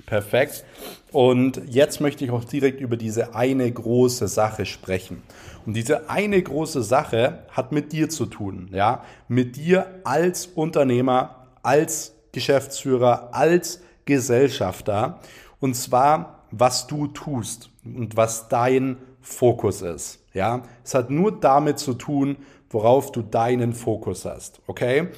perfekt. 0.06 0.64
Und 1.12 1.60
jetzt 1.66 2.00
möchte 2.00 2.24
ich 2.24 2.30
auch 2.30 2.44
direkt 2.44 2.80
über 2.80 2.96
diese 2.96 3.34
eine 3.34 3.70
große 3.70 4.28
Sache 4.28 4.64
sprechen. 4.64 5.22
Und 5.66 5.74
diese 5.74 6.08
eine 6.08 6.40
große 6.40 6.82
Sache 6.82 7.40
hat 7.50 7.72
mit 7.72 7.92
dir 7.92 8.08
zu 8.08 8.26
tun, 8.26 8.68
ja, 8.72 9.02
mit 9.28 9.56
dir 9.56 10.00
als 10.04 10.46
Unternehmer, 10.46 11.48
als 11.62 12.14
Geschäftsführer, 12.32 13.30
als 13.32 13.80
Gesellschafter. 14.04 15.18
Und 15.58 15.74
zwar, 15.74 16.44
was 16.52 16.86
du 16.86 17.08
tust 17.08 17.70
und 17.84 18.16
was 18.16 18.48
dein 18.48 18.98
Fokus 19.20 19.82
ist, 19.82 20.20
ja. 20.32 20.62
Es 20.84 20.94
hat 20.94 21.10
nur 21.10 21.32
damit 21.32 21.80
zu 21.80 21.94
tun, 21.94 22.36
worauf 22.70 23.10
du 23.10 23.22
deinen 23.22 23.72
Fokus 23.72 24.24
hast, 24.24 24.60
okay? 24.66 25.08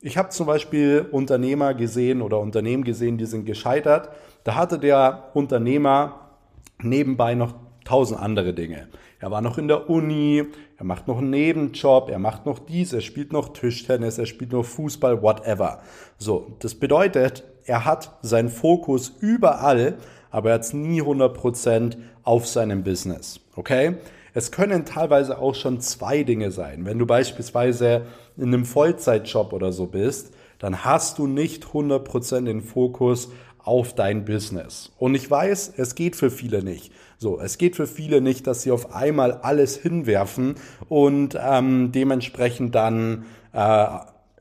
Ich 0.00 0.18
habe 0.18 0.30
zum 0.30 0.46
Beispiel 0.46 1.06
Unternehmer 1.12 1.74
gesehen 1.74 2.22
oder 2.22 2.40
Unternehmen 2.40 2.82
gesehen, 2.82 3.18
die 3.18 3.26
sind 3.26 3.44
gescheitert. 3.44 4.08
Da 4.44 4.56
hatte 4.56 4.78
der 4.78 5.30
Unternehmer 5.34 6.30
nebenbei 6.80 7.34
noch 7.34 7.54
tausend 7.84 8.20
andere 8.20 8.54
Dinge. 8.54 8.88
Er 9.20 9.30
war 9.30 9.40
noch 9.40 9.56
in 9.56 9.68
der 9.68 9.88
Uni, 9.88 10.44
er 10.76 10.84
macht 10.84 11.06
noch 11.06 11.18
einen 11.18 11.30
Nebenjob, 11.30 12.10
er 12.10 12.18
macht 12.18 12.44
noch 12.44 12.58
dies, 12.58 12.92
er 12.92 13.00
spielt 13.00 13.32
noch 13.32 13.52
Tischtennis, 13.52 14.18
er 14.18 14.26
spielt 14.26 14.52
noch 14.52 14.64
Fußball, 14.64 15.22
whatever. 15.22 15.80
So, 16.18 16.56
das 16.58 16.74
bedeutet, 16.74 17.44
er 17.64 17.84
hat 17.84 18.18
seinen 18.22 18.48
Fokus 18.48 19.12
überall, 19.20 19.94
aber 20.30 20.50
er 20.50 20.54
hat 20.56 20.74
nie 20.74 21.02
100% 21.02 21.96
auf 22.24 22.48
seinem 22.48 22.82
Business. 22.82 23.38
Okay? 23.54 23.96
Es 24.34 24.50
können 24.50 24.84
teilweise 24.84 25.38
auch 25.38 25.54
schon 25.54 25.80
zwei 25.80 26.24
Dinge 26.24 26.50
sein. 26.50 26.84
Wenn 26.84 26.98
du 26.98 27.06
beispielsweise 27.06 28.06
in 28.36 28.44
einem 28.44 28.64
Vollzeitjob 28.64 29.52
oder 29.52 29.72
so 29.72 29.86
bist, 29.86 30.34
dann 30.58 30.84
hast 30.84 31.18
du 31.18 31.26
nicht 31.26 31.66
100% 31.66 32.44
den 32.44 32.62
Fokus 32.62 33.30
auf 33.64 33.94
dein 33.94 34.24
Business. 34.24 34.92
Und 34.98 35.14
ich 35.14 35.30
weiß, 35.30 35.74
es 35.76 35.94
geht 35.94 36.16
für 36.16 36.30
viele 36.30 36.62
nicht. 36.62 36.92
So, 37.18 37.40
es 37.40 37.58
geht 37.58 37.76
für 37.76 37.86
viele 37.86 38.20
nicht, 38.20 38.46
dass 38.46 38.62
sie 38.62 38.72
auf 38.72 38.94
einmal 38.94 39.32
alles 39.32 39.76
hinwerfen 39.76 40.56
und 40.88 41.38
ähm, 41.40 41.92
dementsprechend 41.92 42.74
dann 42.74 43.26
äh, 43.52 43.86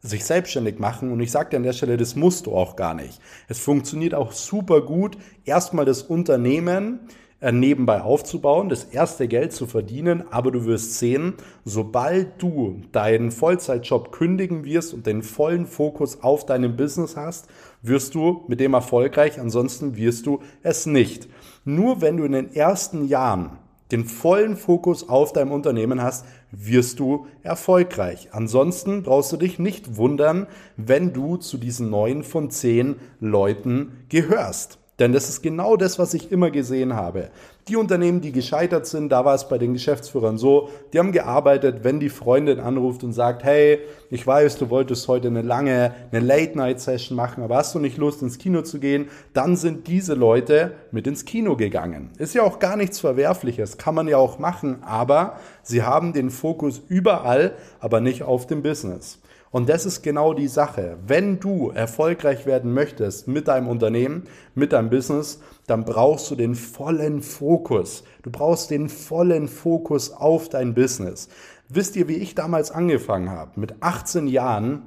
sich 0.01 0.25
selbstständig 0.25 0.79
machen. 0.79 1.11
Und 1.11 1.19
ich 1.19 1.31
sage 1.31 1.51
dir 1.51 1.57
an 1.57 1.63
der 1.63 1.73
Stelle, 1.73 1.97
das 1.97 2.15
musst 2.15 2.47
du 2.47 2.53
auch 2.53 2.75
gar 2.75 2.93
nicht. 2.93 3.19
Es 3.47 3.59
funktioniert 3.59 4.15
auch 4.15 4.31
super 4.31 4.81
gut, 4.81 5.17
erstmal 5.45 5.85
das 5.85 6.01
Unternehmen 6.01 7.01
nebenbei 7.41 8.01
aufzubauen, 8.01 8.69
das 8.69 8.83
erste 8.83 9.27
Geld 9.27 9.51
zu 9.51 9.65
verdienen, 9.65 10.23
aber 10.29 10.51
du 10.51 10.65
wirst 10.65 10.99
sehen, 10.99 11.33
sobald 11.65 12.41
du 12.41 12.81
deinen 12.91 13.31
Vollzeitjob 13.31 14.11
kündigen 14.11 14.63
wirst 14.63 14.93
und 14.93 15.07
den 15.07 15.23
vollen 15.23 15.65
Fokus 15.65 16.21
auf 16.21 16.45
deinem 16.45 16.75
Business 16.75 17.17
hast, 17.17 17.47
wirst 17.81 18.13
du 18.13 18.43
mit 18.47 18.59
dem 18.59 18.75
erfolgreich, 18.75 19.39
ansonsten 19.39 19.97
wirst 19.97 20.27
du 20.27 20.41
es 20.61 20.85
nicht. 20.85 21.27
Nur 21.65 22.01
wenn 22.01 22.17
du 22.17 22.25
in 22.25 22.33
den 22.33 22.53
ersten 22.53 23.07
Jahren 23.07 23.57
den 23.91 24.05
vollen 24.05 24.55
Fokus 24.55 25.09
auf 25.09 25.33
deinem 25.33 25.51
Unternehmen 25.51 26.01
hast, 26.01 26.25
wirst 26.51 26.99
du 26.99 27.25
erfolgreich. 27.43 28.29
Ansonsten 28.31 29.03
brauchst 29.03 29.31
du 29.31 29.37
dich 29.37 29.59
nicht 29.59 29.97
wundern, 29.97 30.47
wenn 30.77 31.11
du 31.11 31.37
zu 31.37 31.57
diesen 31.57 31.89
neun 31.89 32.23
von 32.23 32.51
zehn 32.51 32.95
Leuten 33.19 34.05
gehörst. 34.09 34.80
Denn 35.01 35.13
das 35.13 35.29
ist 35.29 35.41
genau 35.41 35.77
das, 35.77 35.97
was 35.97 36.13
ich 36.13 36.31
immer 36.31 36.51
gesehen 36.51 36.95
habe. 36.95 37.29
Die 37.67 37.75
Unternehmen, 37.75 38.21
die 38.21 38.31
gescheitert 38.31 38.85
sind, 38.85 39.09
da 39.09 39.25
war 39.25 39.33
es 39.33 39.49
bei 39.49 39.57
den 39.57 39.73
Geschäftsführern 39.73 40.37
so, 40.37 40.69
die 40.93 40.99
haben 40.99 41.11
gearbeitet, 41.11 41.83
wenn 41.83 41.99
die 41.99 42.09
Freundin 42.09 42.59
anruft 42.59 43.03
und 43.03 43.11
sagt, 43.11 43.43
hey, 43.43 43.79
ich 44.11 44.27
weiß, 44.27 44.59
du 44.59 44.69
wolltest 44.69 45.07
heute 45.07 45.29
eine 45.29 45.41
lange, 45.41 45.95
eine 46.11 46.23
Late-Night-Session 46.23 47.15
machen, 47.15 47.41
aber 47.41 47.55
hast 47.55 47.73
du 47.73 47.79
nicht 47.79 47.97
Lust, 47.97 48.21
ins 48.21 48.37
Kino 48.37 48.61
zu 48.61 48.79
gehen? 48.79 49.09
Dann 49.33 49.55
sind 49.55 49.87
diese 49.87 50.13
Leute 50.13 50.73
mit 50.91 51.07
ins 51.07 51.25
Kino 51.25 51.55
gegangen. 51.55 52.11
Ist 52.19 52.35
ja 52.35 52.43
auch 52.43 52.59
gar 52.59 52.77
nichts 52.77 52.99
Verwerfliches, 52.99 53.79
kann 53.79 53.95
man 53.95 54.07
ja 54.07 54.17
auch 54.17 54.37
machen, 54.37 54.83
aber 54.83 55.37
sie 55.63 55.81
haben 55.81 56.13
den 56.13 56.29
Fokus 56.29 56.79
überall, 56.89 57.55
aber 57.79 58.01
nicht 58.01 58.21
auf 58.21 58.45
dem 58.45 58.61
Business. 58.61 59.20
Und 59.51 59.67
das 59.67 59.85
ist 59.85 60.01
genau 60.01 60.33
die 60.33 60.47
Sache. 60.47 60.97
Wenn 61.05 61.39
du 61.39 61.71
erfolgreich 61.71 62.45
werden 62.45 62.73
möchtest 62.73 63.27
mit 63.27 63.49
deinem 63.49 63.67
Unternehmen, 63.67 64.23
mit 64.55 64.71
deinem 64.71 64.89
Business, 64.89 65.41
dann 65.67 65.83
brauchst 65.83 66.31
du 66.31 66.35
den 66.35 66.55
vollen 66.55 67.21
Fokus. 67.21 68.03
Du 68.23 68.31
brauchst 68.31 68.71
den 68.71 68.87
vollen 68.87 69.49
Fokus 69.49 70.11
auf 70.11 70.47
dein 70.47 70.73
Business. 70.73 71.27
Wisst 71.67 71.97
ihr, 71.97 72.07
wie 72.07 72.15
ich 72.15 72.33
damals 72.33 72.71
angefangen 72.71 73.29
habe? 73.29 73.59
Mit 73.59 73.75
18 73.81 74.27
Jahren 74.27 74.83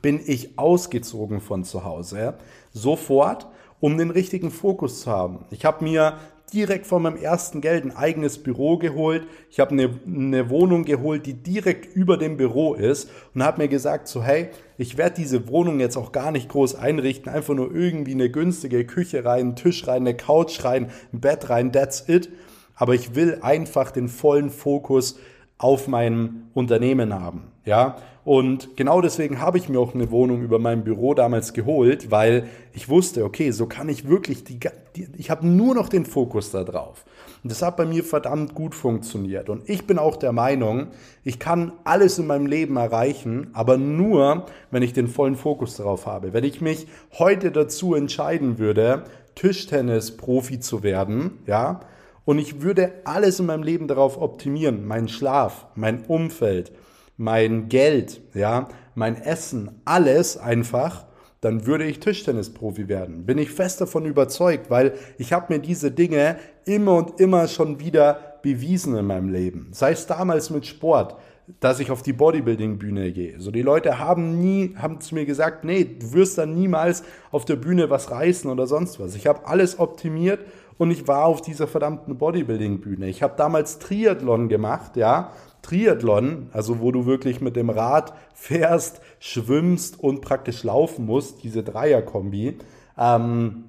bin 0.00 0.20
ich 0.24 0.58
ausgezogen 0.58 1.40
von 1.40 1.64
zu 1.64 1.84
Hause, 1.84 2.34
sofort, 2.72 3.48
um 3.80 3.98
den 3.98 4.10
richtigen 4.10 4.50
Fokus 4.50 5.02
zu 5.02 5.10
haben. 5.10 5.44
Ich 5.50 5.64
habe 5.64 5.84
mir 5.84 6.14
direkt 6.50 6.86
von 6.86 7.02
meinem 7.02 7.16
ersten 7.16 7.60
Geld 7.60 7.84
ein 7.84 7.96
eigenes 7.96 8.42
Büro 8.42 8.76
geholt. 8.78 9.26
Ich 9.50 9.60
habe 9.60 9.72
eine, 9.72 10.00
eine 10.06 10.50
Wohnung 10.50 10.84
geholt, 10.84 11.26
die 11.26 11.34
direkt 11.34 11.94
über 11.94 12.16
dem 12.16 12.36
Büro 12.36 12.74
ist 12.74 13.10
und 13.34 13.42
habe 13.42 13.62
mir 13.62 13.68
gesagt, 13.68 14.08
so 14.08 14.22
hey, 14.22 14.50
ich 14.76 14.98
werde 14.98 15.16
diese 15.16 15.48
Wohnung 15.48 15.80
jetzt 15.80 15.96
auch 15.96 16.12
gar 16.12 16.32
nicht 16.32 16.48
groß 16.48 16.74
einrichten, 16.74 17.32
einfach 17.32 17.54
nur 17.54 17.74
irgendwie 17.74 18.12
eine 18.12 18.30
günstige 18.30 18.84
Küche 18.84 19.24
rein, 19.24 19.40
einen 19.40 19.56
Tisch 19.56 19.86
rein, 19.86 20.02
eine 20.02 20.16
Couch 20.16 20.64
rein, 20.64 20.90
ein 21.12 21.20
Bett 21.20 21.50
rein, 21.50 21.72
that's 21.72 22.08
it. 22.08 22.30
Aber 22.74 22.94
ich 22.94 23.14
will 23.14 23.38
einfach 23.42 23.90
den 23.90 24.08
vollen 24.08 24.50
Fokus 24.50 25.18
auf 25.58 25.86
mein 25.86 26.48
Unternehmen 26.54 27.12
haben. 27.12 27.52
Ja, 27.64 27.96
und 28.24 28.76
genau 28.76 29.00
deswegen 29.00 29.40
habe 29.40 29.56
ich 29.56 29.68
mir 29.68 29.80
auch 29.80 29.94
eine 29.94 30.10
Wohnung 30.10 30.42
über 30.42 30.58
mein 30.58 30.84
Büro 30.84 31.14
damals 31.14 31.52
geholt, 31.54 32.10
weil 32.10 32.48
ich 32.74 32.88
wusste, 32.88 33.24
okay, 33.24 33.50
so 33.50 33.66
kann 33.66 33.88
ich 33.88 34.08
wirklich 34.08 34.44
die, 34.44 34.60
die 34.96 35.08
ich 35.16 35.30
habe 35.30 35.46
nur 35.46 35.74
noch 35.74 35.88
den 35.88 36.04
Fokus 36.04 36.50
da 36.50 36.64
drauf. 36.64 37.04
Und 37.42 37.50
das 37.50 37.62
hat 37.62 37.76
bei 37.76 37.86
mir 37.86 38.04
verdammt 38.04 38.54
gut 38.54 38.74
funktioniert. 38.74 39.48
Und 39.48 39.68
ich 39.68 39.86
bin 39.86 39.98
auch 39.98 40.16
der 40.16 40.32
Meinung, 40.32 40.88
ich 41.24 41.38
kann 41.38 41.72
alles 41.84 42.18
in 42.18 42.26
meinem 42.26 42.46
Leben 42.46 42.76
erreichen, 42.76 43.48
aber 43.54 43.78
nur, 43.78 44.46
wenn 44.70 44.82
ich 44.82 44.92
den 44.92 45.08
vollen 45.08 45.36
Fokus 45.36 45.76
darauf 45.76 46.06
habe. 46.06 46.34
Wenn 46.34 46.44
ich 46.44 46.60
mich 46.60 46.86
heute 47.18 47.50
dazu 47.50 47.94
entscheiden 47.94 48.58
würde, 48.58 49.04
Tischtennis-Profi 49.36 50.60
zu 50.60 50.82
werden, 50.82 51.38
ja, 51.46 51.80
und 52.26 52.38
ich 52.38 52.60
würde 52.60 52.92
alles 53.04 53.40
in 53.40 53.46
meinem 53.46 53.62
Leben 53.62 53.88
darauf 53.88 54.20
optimieren, 54.20 54.86
meinen 54.86 55.08
Schlaf, 55.08 55.66
mein 55.74 56.04
Umfeld, 56.04 56.72
mein 57.20 57.68
Geld, 57.68 58.22
ja, 58.32 58.66
mein 58.94 59.20
Essen, 59.20 59.82
alles 59.84 60.38
einfach, 60.38 61.04
dann 61.42 61.66
würde 61.66 61.84
ich 61.84 62.00
Tischtennisprofi 62.00 62.88
werden. 62.88 63.26
Bin 63.26 63.36
ich 63.36 63.50
fest 63.50 63.82
davon 63.82 64.06
überzeugt, 64.06 64.70
weil 64.70 64.94
ich 65.18 65.34
habe 65.34 65.52
mir 65.52 65.60
diese 65.60 65.90
Dinge 65.90 66.36
immer 66.64 66.96
und 66.96 67.20
immer 67.20 67.46
schon 67.46 67.78
wieder 67.78 68.38
bewiesen 68.42 68.96
in 68.96 69.04
meinem 69.04 69.28
Leben. 69.28 69.68
Sei 69.72 69.92
es 69.92 70.06
damals 70.06 70.48
mit 70.48 70.64
Sport, 70.64 71.16
dass 71.60 71.78
ich 71.78 71.90
auf 71.90 72.00
die 72.00 72.14
Bodybuilding-Bühne 72.14 73.12
gehe. 73.12 73.38
So 73.38 73.50
die 73.50 73.60
Leute 73.60 73.98
haben 73.98 74.40
nie, 74.40 74.74
haben 74.76 75.02
zu 75.02 75.14
mir 75.14 75.26
gesagt, 75.26 75.62
nee, 75.62 75.84
du 75.84 76.14
wirst 76.14 76.38
dann 76.38 76.54
niemals 76.54 77.02
auf 77.32 77.44
der 77.44 77.56
Bühne 77.56 77.90
was 77.90 78.10
reißen 78.10 78.50
oder 78.50 78.66
sonst 78.66 78.98
was. 78.98 79.14
Ich 79.14 79.26
habe 79.26 79.46
alles 79.46 79.78
optimiert 79.78 80.40
und 80.78 80.90
ich 80.90 81.06
war 81.06 81.26
auf 81.26 81.42
dieser 81.42 81.66
verdammten 81.66 82.16
Bodybuilding-Bühne. 82.16 83.08
Ich 83.08 83.22
habe 83.22 83.34
damals 83.36 83.78
Triathlon 83.78 84.48
gemacht, 84.48 84.96
ja, 84.96 85.32
Triathlon, 85.62 86.48
also 86.52 86.80
wo 86.80 86.92
du 86.92 87.06
wirklich 87.06 87.40
mit 87.40 87.56
dem 87.56 87.70
Rad 87.70 88.14
fährst, 88.34 89.00
schwimmst 89.18 89.98
und 90.00 90.20
praktisch 90.20 90.64
laufen 90.64 91.06
musst, 91.06 91.42
diese 91.42 91.62
Dreierkombi. 91.62 92.58
Ähm, 92.98 93.64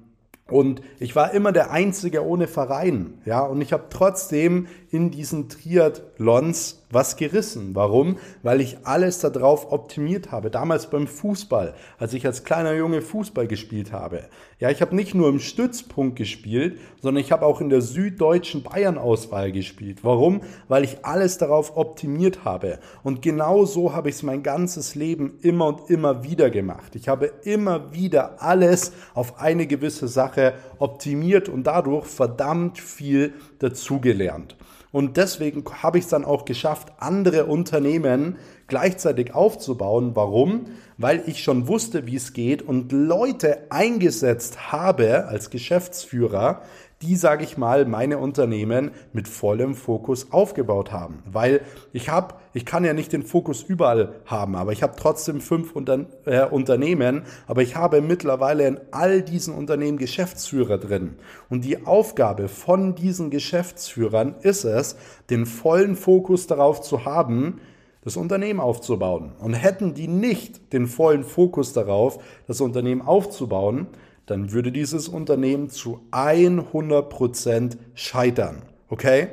und 0.52 0.82
ich 0.98 1.16
war 1.16 1.32
immer 1.32 1.50
der 1.50 1.70
Einzige 1.70 2.26
ohne 2.26 2.46
Verein, 2.46 3.14
ja, 3.24 3.40
und 3.40 3.62
ich 3.62 3.72
habe 3.72 3.84
trotzdem 3.88 4.66
in 4.90 5.10
diesen 5.10 5.48
Triathlons 5.48 6.84
was 6.90 7.16
gerissen. 7.16 7.74
Warum? 7.74 8.18
Weil 8.42 8.60
ich 8.60 8.78
alles 8.84 9.20
darauf 9.20 9.72
optimiert 9.72 10.30
habe. 10.30 10.50
Damals 10.50 10.90
beim 10.90 11.06
Fußball, 11.06 11.74
als 11.98 12.12
ich 12.12 12.26
als 12.26 12.44
kleiner 12.44 12.74
Junge 12.74 13.00
Fußball 13.00 13.46
gespielt 13.46 13.92
habe. 13.92 14.24
Ja, 14.62 14.70
ich 14.70 14.80
habe 14.80 14.94
nicht 14.94 15.12
nur 15.12 15.28
im 15.28 15.40
Stützpunkt 15.40 16.14
gespielt, 16.14 16.78
sondern 17.00 17.20
ich 17.20 17.32
habe 17.32 17.44
auch 17.46 17.60
in 17.60 17.68
der 17.68 17.80
süddeutschen 17.80 18.62
Bayern-Auswahl 18.62 19.50
gespielt. 19.50 20.04
Warum? 20.04 20.42
Weil 20.68 20.84
ich 20.84 21.04
alles 21.04 21.36
darauf 21.36 21.76
optimiert 21.76 22.44
habe. 22.44 22.78
Und 23.02 23.22
genau 23.22 23.64
so 23.64 23.92
habe 23.92 24.08
ich 24.08 24.14
es 24.14 24.22
mein 24.22 24.44
ganzes 24.44 24.94
Leben 24.94 25.36
immer 25.42 25.66
und 25.66 25.90
immer 25.90 26.22
wieder 26.22 26.48
gemacht. 26.48 26.94
Ich 26.94 27.08
habe 27.08 27.32
immer 27.42 27.92
wieder 27.92 28.40
alles 28.40 28.92
auf 29.14 29.40
eine 29.40 29.66
gewisse 29.66 30.06
Sache 30.06 30.54
optimiert 30.78 31.48
und 31.48 31.64
dadurch 31.64 32.06
verdammt 32.06 32.78
viel 32.78 33.34
dazugelernt. 33.58 34.54
Und 34.92 35.16
deswegen 35.16 35.64
habe 35.82 35.98
ich 35.98 36.04
es 36.04 36.10
dann 36.10 36.26
auch 36.26 36.44
geschafft, 36.44 36.92
andere 36.98 37.46
Unternehmen 37.46 38.36
gleichzeitig 38.66 39.34
aufzubauen. 39.34 40.12
Warum? 40.14 40.66
Weil 40.98 41.22
ich 41.26 41.42
schon 41.42 41.66
wusste, 41.66 42.06
wie 42.06 42.16
es 42.16 42.34
geht 42.34 42.60
und 42.62 42.92
Leute 42.92 43.70
eingesetzt 43.70 44.70
habe 44.70 45.26
als 45.26 45.48
Geschäftsführer, 45.48 46.62
die, 47.02 47.16
sage 47.16 47.44
ich 47.44 47.58
mal, 47.58 47.84
meine 47.84 48.18
Unternehmen 48.18 48.92
mit 49.12 49.28
vollem 49.28 49.74
Fokus 49.74 50.32
aufgebaut 50.32 50.92
haben. 50.92 51.22
Weil 51.26 51.60
ich 51.92 52.08
habe, 52.08 52.34
ich 52.54 52.64
kann 52.64 52.84
ja 52.84 52.94
nicht 52.94 53.12
den 53.12 53.22
Fokus 53.22 53.62
überall 53.62 54.14
haben, 54.24 54.54
aber 54.54 54.72
ich 54.72 54.82
habe 54.82 54.94
trotzdem 54.96 55.40
fünf 55.40 55.72
Unter 55.72 56.06
äh, 56.24 56.46
Unternehmen, 56.46 57.22
aber 57.46 57.62
ich 57.62 57.76
habe 57.76 58.00
mittlerweile 58.00 58.66
in 58.66 58.80
all 58.92 59.22
diesen 59.22 59.54
Unternehmen 59.54 59.98
Geschäftsführer 59.98 60.78
drin. 60.78 61.16
Und 61.48 61.64
die 61.64 61.84
Aufgabe 61.86 62.48
von 62.48 62.94
diesen 62.94 63.30
Geschäftsführern 63.30 64.36
ist 64.42 64.64
es, 64.64 64.96
den 65.28 65.46
vollen 65.46 65.96
Fokus 65.96 66.46
darauf 66.46 66.80
zu 66.80 67.04
haben, 67.04 67.60
das 68.04 68.16
Unternehmen 68.16 68.60
aufzubauen. 68.60 69.32
Und 69.38 69.54
hätten 69.54 69.94
die 69.94 70.08
nicht 70.08 70.72
den 70.72 70.86
vollen 70.86 71.24
Fokus 71.24 71.72
darauf, 71.72 72.18
das 72.46 72.60
Unternehmen 72.60 73.02
aufzubauen, 73.02 73.86
dann 74.32 74.52
würde 74.52 74.72
dieses 74.72 75.08
Unternehmen 75.08 75.68
zu 75.68 76.00
100% 76.10 77.76
scheitern. 77.94 78.62
Okay? 78.88 79.28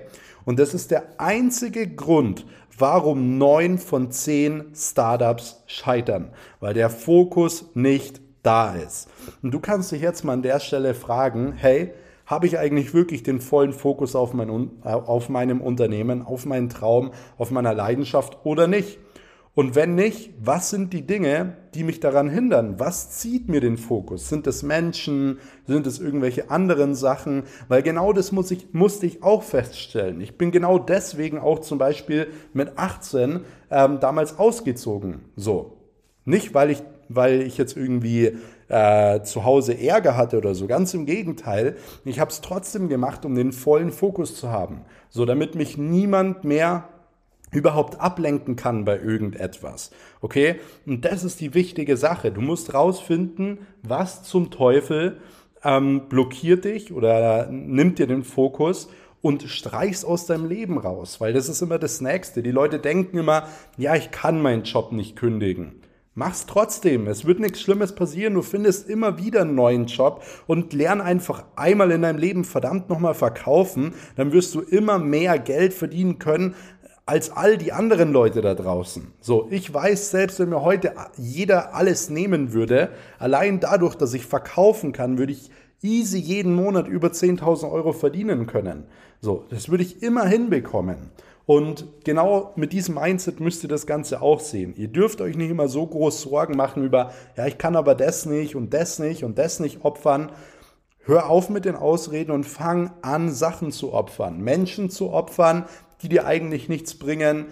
Und 0.45 0.59
das 0.59 0.73
ist 0.73 0.91
der 0.91 1.03
einzige 1.17 1.87
Grund, 1.87 2.45
warum 2.77 3.37
neun 3.37 3.77
von 3.77 4.11
zehn 4.11 4.65
Startups 4.75 5.63
scheitern, 5.67 6.31
weil 6.59 6.73
der 6.73 6.89
Fokus 6.89 7.65
nicht 7.75 8.21
da 8.43 8.75
ist. 8.75 9.07
Und 9.41 9.53
du 9.53 9.59
kannst 9.59 9.91
dich 9.91 10.01
jetzt 10.01 10.23
mal 10.23 10.33
an 10.33 10.41
der 10.41 10.59
Stelle 10.59 10.93
fragen, 10.93 11.53
hey, 11.53 11.93
habe 12.25 12.45
ich 12.45 12.59
eigentlich 12.59 12.93
wirklich 12.93 13.23
den 13.23 13.39
vollen 13.39 13.73
Fokus 13.73 14.15
auf, 14.15 14.33
mein, 14.33 14.69
auf 14.83 15.29
meinem 15.29 15.61
Unternehmen, 15.61 16.21
auf 16.21 16.45
meinen 16.45 16.69
Traum, 16.69 17.11
auf 17.37 17.51
meiner 17.51 17.73
Leidenschaft 17.73 18.39
oder 18.43 18.67
nicht? 18.67 18.99
Und 19.55 19.75
wenn 19.75 19.95
nicht, 19.95 20.31
was 20.39 20.69
sind 20.69 20.93
die 20.93 21.07
Dinge, 21.07 21.57
die 21.73 21.83
mich 21.83 21.99
daran 21.99 22.29
hindern? 22.29 22.79
Was 22.79 23.11
zieht 23.11 23.49
mir 23.49 23.61
den 23.61 23.77
Fokus? 23.77 24.29
Sind 24.29 24.47
es 24.47 24.63
Menschen? 24.63 25.39
Sind 25.67 25.87
es 25.87 25.99
irgendwelche 25.99 26.49
anderen 26.49 26.95
Sachen? 26.95 27.43
Weil 27.67 27.83
genau 27.83 28.13
das 28.13 28.31
muss 28.31 28.51
ich, 28.51 28.73
musste 28.73 29.05
ich 29.05 29.23
auch 29.23 29.43
feststellen. 29.43 30.21
Ich 30.21 30.37
bin 30.37 30.51
genau 30.51 30.79
deswegen 30.79 31.39
auch 31.39 31.59
zum 31.59 31.77
Beispiel 31.77 32.27
mit 32.53 32.77
18 32.77 33.41
ähm, 33.71 33.99
damals 33.99 34.37
ausgezogen. 34.39 35.21
So. 35.35 35.77
Nicht, 36.25 36.53
weil 36.53 36.69
ich, 36.69 36.83
weil 37.07 37.41
ich 37.41 37.57
jetzt 37.57 37.75
irgendwie 37.75 38.37
äh, 38.67 39.21
zu 39.23 39.45
Hause 39.45 39.79
Ärger 39.79 40.15
hatte 40.15 40.37
oder 40.37 40.55
so. 40.55 40.67
Ganz 40.67 40.93
im 40.93 41.05
Gegenteil. 41.05 41.75
Ich 42.05 42.19
habe 42.19 42.31
es 42.31 42.41
trotzdem 42.41 42.87
gemacht, 42.87 43.25
um 43.25 43.35
den 43.35 43.51
vollen 43.51 43.91
Fokus 43.91 44.35
zu 44.35 44.49
haben. 44.49 44.81
So, 45.09 45.25
damit 45.25 45.55
mich 45.55 45.77
niemand 45.77 46.43
mehr 46.43 46.87
überhaupt 47.51 47.99
ablenken 47.99 48.55
kann 48.55 48.85
bei 48.85 48.99
irgendetwas. 48.99 49.91
Okay? 50.21 50.55
Und 50.85 51.05
das 51.05 51.23
ist 51.23 51.39
die 51.39 51.53
wichtige 51.53 51.97
Sache. 51.97 52.31
Du 52.31 52.41
musst 52.41 52.73
rausfinden, 52.73 53.59
was 53.83 54.23
zum 54.23 54.51
Teufel 54.51 55.17
ähm, 55.63 56.07
blockiert 56.09 56.65
dich 56.65 56.93
oder 56.93 57.47
nimmt 57.49 57.99
dir 57.99 58.07
den 58.07 58.23
Fokus 58.23 58.89
und 59.21 59.43
streichst 59.43 60.05
aus 60.05 60.25
deinem 60.25 60.47
Leben 60.47 60.77
raus, 60.77 61.19
weil 61.19 61.33
das 61.33 61.49
ist 61.49 61.61
immer 61.61 61.77
das 61.77 61.99
Nächste. 61.99 62.41
Die 62.41 62.51
Leute 62.51 62.79
denken 62.79 63.17
immer, 63.17 63.47
ja, 63.77 63.95
ich 63.95 64.11
kann 64.11 64.41
meinen 64.41 64.63
Job 64.63 64.91
nicht 64.91 65.15
kündigen. 65.15 65.81
Mach's 66.15 66.45
trotzdem. 66.45 67.07
Es 67.07 67.23
wird 67.23 67.39
nichts 67.39 67.61
Schlimmes 67.61 67.95
passieren. 67.95 68.33
Du 68.33 68.41
findest 68.41 68.89
immer 68.89 69.19
wieder 69.19 69.41
einen 69.41 69.55
neuen 69.55 69.85
Job 69.85 70.23
und 70.47 70.73
lern 70.73 70.99
einfach 70.99 71.45
einmal 71.55 71.91
in 71.91 72.01
deinem 72.01 72.17
Leben 72.17 72.43
verdammt 72.43 72.89
nochmal 72.89 73.13
verkaufen. 73.13 73.93
Dann 74.17 74.33
wirst 74.33 74.53
du 74.53 74.59
immer 74.59 74.99
mehr 74.99 75.39
Geld 75.39 75.73
verdienen 75.73 76.19
können, 76.19 76.55
als 77.09 77.31
all 77.31 77.57
die 77.57 77.73
anderen 77.73 78.11
Leute 78.11 78.41
da 78.41 78.53
draußen. 78.53 79.07
So, 79.19 79.47
ich 79.49 79.73
weiß 79.73 80.11
selbst, 80.11 80.39
wenn 80.39 80.49
mir 80.49 80.61
heute 80.61 80.93
jeder 81.17 81.73
alles 81.73 82.11
nehmen 82.11 82.53
würde, 82.53 82.89
allein 83.17 83.59
dadurch, 83.59 83.95
dass 83.95 84.13
ich 84.13 84.27
verkaufen 84.27 84.91
kann, 84.93 85.17
würde 85.17 85.33
ich 85.33 85.49
easy 85.81 86.19
jeden 86.19 86.53
Monat 86.53 86.87
über 86.87 87.07
10.000 87.07 87.71
Euro 87.71 87.93
verdienen 87.93 88.45
können. 88.45 88.83
So, 89.21 89.45
das 89.49 89.69
würde 89.69 89.83
ich 89.83 90.03
immer 90.03 90.27
hinbekommen. 90.27 91.09
Und 91.47 91.87
genau 92.03 92.53
mit 92.55 92.73
diesem 92.73 92.93
Mindset 92.93 93.39
müsst 93.39 93.63
ihr 93.63 93.69
das 93.69 93.87
Ganze 93.87 94.21
auch 94.21 94.39
sehen. 94.39 94.75
Ihr 94.77 94.89
dürft 94.89 95.19
euch 95.19 95.35
nicht 95.35 95.49
immer 95.49 95.67
so 95.67 95.87
groß 95.87 96.21
Sorgen 96.21 96.55
machen 96.55 96.83
über, 96.83 97.11
ja, 97.35 97.47
ich 97.47 97.57
kann 97.57 97.75
aber 97.75 97.95
das 97.95 98.27
nicht 98.27 98.55
und 98.55 98.71
das 98.71 98.99
nicht 98.99 99.23
und 99.23 99.39
das 99.39 99.59
nicht 99.59 99.83
opfern. 99.83 100.31
Hör 101.05 101.27
auf 101.27 101.49
mit 101.49 101.65
den 101.65 101.75
Ausreden 101.75 102.29
und 102.29 102.43
fang 102.43 102.91
an, 103.01 103.31
Sachen 103.31 103.71
zu 103.71 103.93
opfern, 103.93 104.41
Menschen 104.41 104.91
zu 104.91 105.11
opfern, 105.11 105.65
die 106.01 106.09
dir 106.09 106.25
eigentlich 106.25 106.69
nichts 106.69 106.95
bringen. 106.95 107.47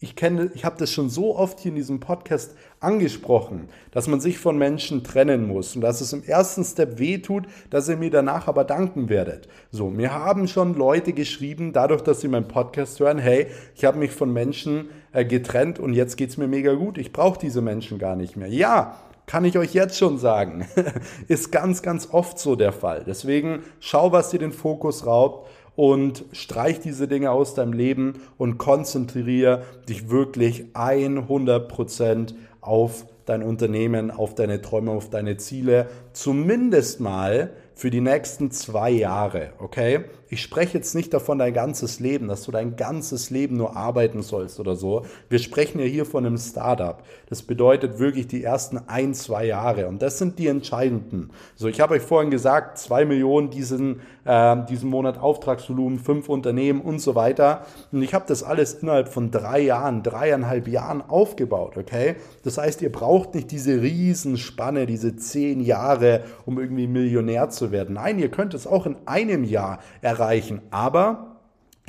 ich 0.00 0.14
kenne, 0.14 0.50
ich 0.54 0.64
habe 0.64 0.76
das 0.78 0.92
schon 0.92 1.10
so 1.10 1.36
oft 1.36 1.58
hier 1.58 1.70
in 1.70 1.76
diesem 1.76 1.98
Podcast 1.98 2.54
angesprochen, 2.78 3.68
dass 3.90 4.06
man 4.06 4.20
sich 4.20 4.38
von 4.38 4.56
Menschen 4.56 5.02
trennen 5.02 5.48
muss 5.48 5.74
und 5.74 5.82
dass 5.82 6.00
es 6.00 6.12
im 6.12 6.22
ersten 6.22 6.64
Step 6.64 6.98
wehtut, 6.98 7.46
dass 7.70 7.88
ihr 7.88 7.96
mir 7.96 8.10
danach 8.10 8.46
aber 8.46 8.62
danken 8.62 9.08
werdet. 9.08 9.48
So, 9.72 9.90
mir 9.90 10.12
haben 10.12 10.46
schon 10.46 10.74
Leute 10.74 11.12
geschrieben, 11.12 11.72
dadurch, 11.72 12.02
dass 12.02 12.20
sie 12.20 12.28
meinen 12.28 12.46
Podcast 12.48 13.00
hören, 13.00 13.18
hey, 13.18 13.48
ich 13.74 13.84
habe 13.84 13.98
mich 13.98 14.12
von 14.12 14.32
Menschen 14.32 14.90
äh, 15.12 15.24
getrennt 15.24 15.78
und 15.80 15.94
jetzt 15.94 16.16
geht's 16.16 16.36
mir 16.36 16.48
mega 16.48 16.74
gut. 16.74 16.98
Ich 16.98 17.12
brauche 17.12 17.38
diese 17.38 17.60
Menschen 17.60 17.98
gar 17.98 18.14
nicht 18.14 18.36
mehr. 18.36 18.48
Ja, 18.48 19.00
kann 19.28 19.44
ich 19.44 19.58
euch 19.58 19.74
jetzt 19.74 19.98
schon 19.98 20.18
sagen. 20.18 20.66
Ist 21.28 21.52
ganz, 21.52 21.82
ganz 21.82 22.08
oft 22.12 22.38
so 22.38 22.56
der 22.56 22.72
Fall. 22.72 23.04
Deswegen 23.06 23.62
schau, 23.78 24.10
was 24.10 24.30
dir 24.30 24.38
den 24.38 24.52
Fokus 24.52 25.06
raubt 25.06 25.48
und 25.78 26.24
streich 26.32 26.80
diese 26.80 27.06
Dinge 27.06 27.30
aus 27.30 27.54
deinem 27.54 27.72
Leben 27.72 28.14
und 28.36 28.58
konzentriere 28.58 29.62
dich 29.88 30.10
wirklich 30.10 30.64
100% 30.74 32.34
auf 32.60 33.06
dein 33.26 33.44
Unternehmen, 33.44 34.10
auf 34.10 34.34
deine 34.34 34.60
Träume, 34.60 34.90
auf 34.90 35.08
deine 35.08 35.36
Ziele. 35.36 35.86
Zumindest 36.12 36.98
mal 36.98 37.52
für 37.76 37.90
die 37.90 38.00
nächsten 38.00 38.50
zwei 38.50 38.90
Jahre, 38.90 39.52
okay? 39.60 40.06
Ich 40.30 40.42
spreche 40.42 40.76
jetzt 40.76 40.94
nicht 40.94 41.14
davon 41.14 41.38
dein 41.38 41.54
ganzes 41.54 42.00
Leben, 42.00 42.28
dass 42.28 42.44
du 42.44 42.52
dein 42.52 42.76
ganzes 42.76 43.30
Leben 43.30 43.56
nur 43.56 43.76
arbeiten 43.76 44.22
sollst 44.22 44.60
oder 44.60 44.76
so. 44.76 45.06
Wir 45.30 45.38
sprechen 45.38 45.78
ja 45.78 45.86
hier 45.86 46.04
von 46.04 46.26
einem 46.26 46.36
Startup. 46.36 47.02
Das 47.30 47.42
bedeutet 47.42 47.98
wirklich 47.98 48.26
die 48.26 48.44
ersten 48.44 48.78
ein, 48.88 49.14
zwei 49.14 49.46
Jahre. 49.46 49.88
Und 49.88 50.02
das 50.02 50.18
sind 50.18 50.38
die 50.38 50.48
entscheidenden. 50.48 51.30
So, 51.56 51.68
ich 51.68 51.80
habe 51.80 51.94
euch 51.94 52.02
vorhin 52.02 52.30
gesagt, 52.30 52.76
zwei 52.78 53.06
Millionen 53.06 53.48
diesen, 53.48 54.00
äh, 54.26 54.56
diesen 54.66 54.90
Monat 54.90 55.18
Auftragsvolumen, 55.18 55.98
fünf 55.98 56.28
Unternehmen 56.28 56.82
und 56.82 57.00
so 57.00 57.14
weiter. 57.14 57.64
Und 57.90 58.02
ich 58.02 58.12
habe 58.12 58.26
das 58.28 58.42
alles 58.42 58.74
innerhalb 58.74 59.08
von 59.08 59.30
drei 59.30 59.60
Jahren, 59.60 60.02
dreieinhalb 60.02 60.68
Jahren 60.68 61.02
aufgebaut, 61.08 61.78
okay? 61.78 62.16
Das 62.44 62.58
heißt, 62.58 62.82
ihr 62.82 62.92
braucht 62.92 63.34
nicht 63.34 63.50
diese 63.50 63.80
Riesenspanne, 63.80 64.84
diese 64.84 65.16
zehn 65.16 65.60
Jahre, 65.60 66.24
um 66.44 66.58
irgendwie 66.58 66.86
Millionär 66.86 67.48
zu 67.48 67.72
werden. 67.72 67.94
Nein, 67.94 68.18
ihr 68.18 68.30
könnt 68.30 68.52
es 68.52 68.66
auch 68.66 68.84
in 68.84 68.96
einem 69.06 69.44
Jahr 69.44 69.78
erreichen, 70.02 70.17
aber 70.70 71.28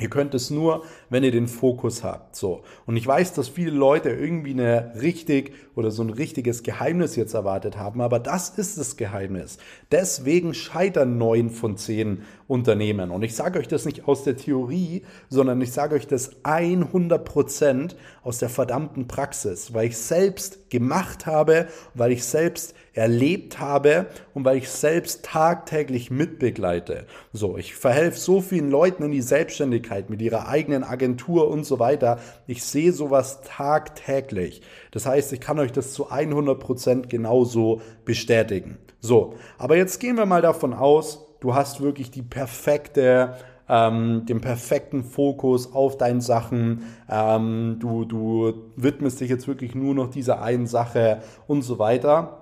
Ihr 0.00 0.08
könnt 0.08 0.34
es 0.34 0.48
nur, 0.50 0.84
wenn 1.10 1.24
ihr 1.24 1.32
den 1.32 1.48
Fokus 1.48 2.02
habt. 2.02 2.36
So. 2.36 2.62
Und 2.86 2.96
ich 2.96 3.06
weiß, 3.06 3.34
dass 3.34 3.48
viele 3.48 3.72
Leute 3.72 4.10
irgendwie 4.10 4.52
eine 4.52 4.94
richtig 5.00 5.52
oder 5.74 5.90
so 5.90 6.02
ein 6.02 6.10
richtiges 6.10 6.62
Geheimnis 6.62 7.16
jetzt 7.16 7.34
erwartet 7.34 7.76
haben, 7.76 8.00
aber 8.00 8.18
das 8.18 8.50
ist 8.50 8.78
das 8.78 8.96
Geheimnis. 8.96 9.58
Deswegen 9.90 10.54
scheitern 10.54 11.18
neun 11.18 11.50
von 11.50 11.76
zehn 11.76 12.22
Unternehmen. 12.46 13.10
Und 13.10 13.22
ich 13.22 13.34
sage 13.34 13.58
euch 13.58 13.68
das 13.68 13.84
nicht 13.84 14.08
aus 14.08 14.24
der 14.24 14.36
Theorie, 14.36 15.02
sondern 15.28 15.60
ich 15.60 15.72
sage 15.72 15.94
euch 15.94 16.06
das 16.06 16.30
100 16.44 17.24
Prozent 17.24 17.96
aus 18.22 18.38
der 18.38 18.48
verdammten 18.48 19.06
Praxis, 19.06 19.72
weil 19.74 19.88
ich 19.88 19.96
selbst 19.96 20.70
gemacht 20.70 21.26
habe, 21.26 21.68
weil 21.94 22.12
ich 22.12 22.24
selbst 22.24 22.74
erlebt 22.92 23.60
habe 23.60 24.06
und 24.34 24.44
weil 24.44 24.58
ich 24.58 24.68
selbst 24.68 25.24
tagtäglich 25.24 26.10
mitbegleite. 26.10 27.06
So, 27.32 27.56
ich 27.56 27.74
verhelfe 27.74 28.18
so 28.18 28.40
vielen 28.40 28.70
Leuten 28.70 29.04
in 29.04 29.12
die 29.12 29.22
Selbstständigkeit 29.22 30.10
mit 30.10 30.20
ihrer 30.20 30.48
eigenen 30.48 30.82
Agentur 30.82 30.99
und 31.06 31.64
so 31.64 31.78
weiter. 31.78 32.18
Ich 32.46 32.64
sehe 32.64 32.92
sowas 32.92 33.40
tagtäglich. 33.42 34.62
Das 34.90 35.06
heißt, 35.06 35.32
ich 35.32 35.40
kann 35.40 35.58
euch 35.58 35.72
das 35.72 35.92
zu 35.92 36.10
100 36.10 36.58
Prozent 36.58 37.10
genauso 37.10 37.80
bestätigen. 38.04 38.78
So, 39.00 39.34
aber 39.58 39.76
jetzt 39.76 39.98
gehen 39.98 40.16
wir 40.16 40.26
mal 40.26 40.42
davon 40.42 40.74
aus, 40.74 41.26
du 41.40 41.54
hast 41.54 41.80
wirklich 41.80 42.10
die 42.10 42.22
perfekte 42.22 43.34
ähm, 43.70 44.26
den 44.26 44.40
perfekten 44.40 45.04
Fokus 45.04 45.72
auf 45.72 45.96
deine 45.96 46.20
Sachen. 46.20 46.82
Ähm, 47.08 47.76
du, 47.78 48.04
du 48.04 48.52
widmest 48.74 49.20
dich 49.20 49.30
jetzt 49.30 49.46
wirklich 49.46 49.76
nur 49.76 49.94
noch 49.94 50.10
dieser 50.10 50.42
einen 50.42 50.66
Sache 50.66 51.22
und 51.46 51.62
so 51.62 51.78
weiter. 51.78 52.39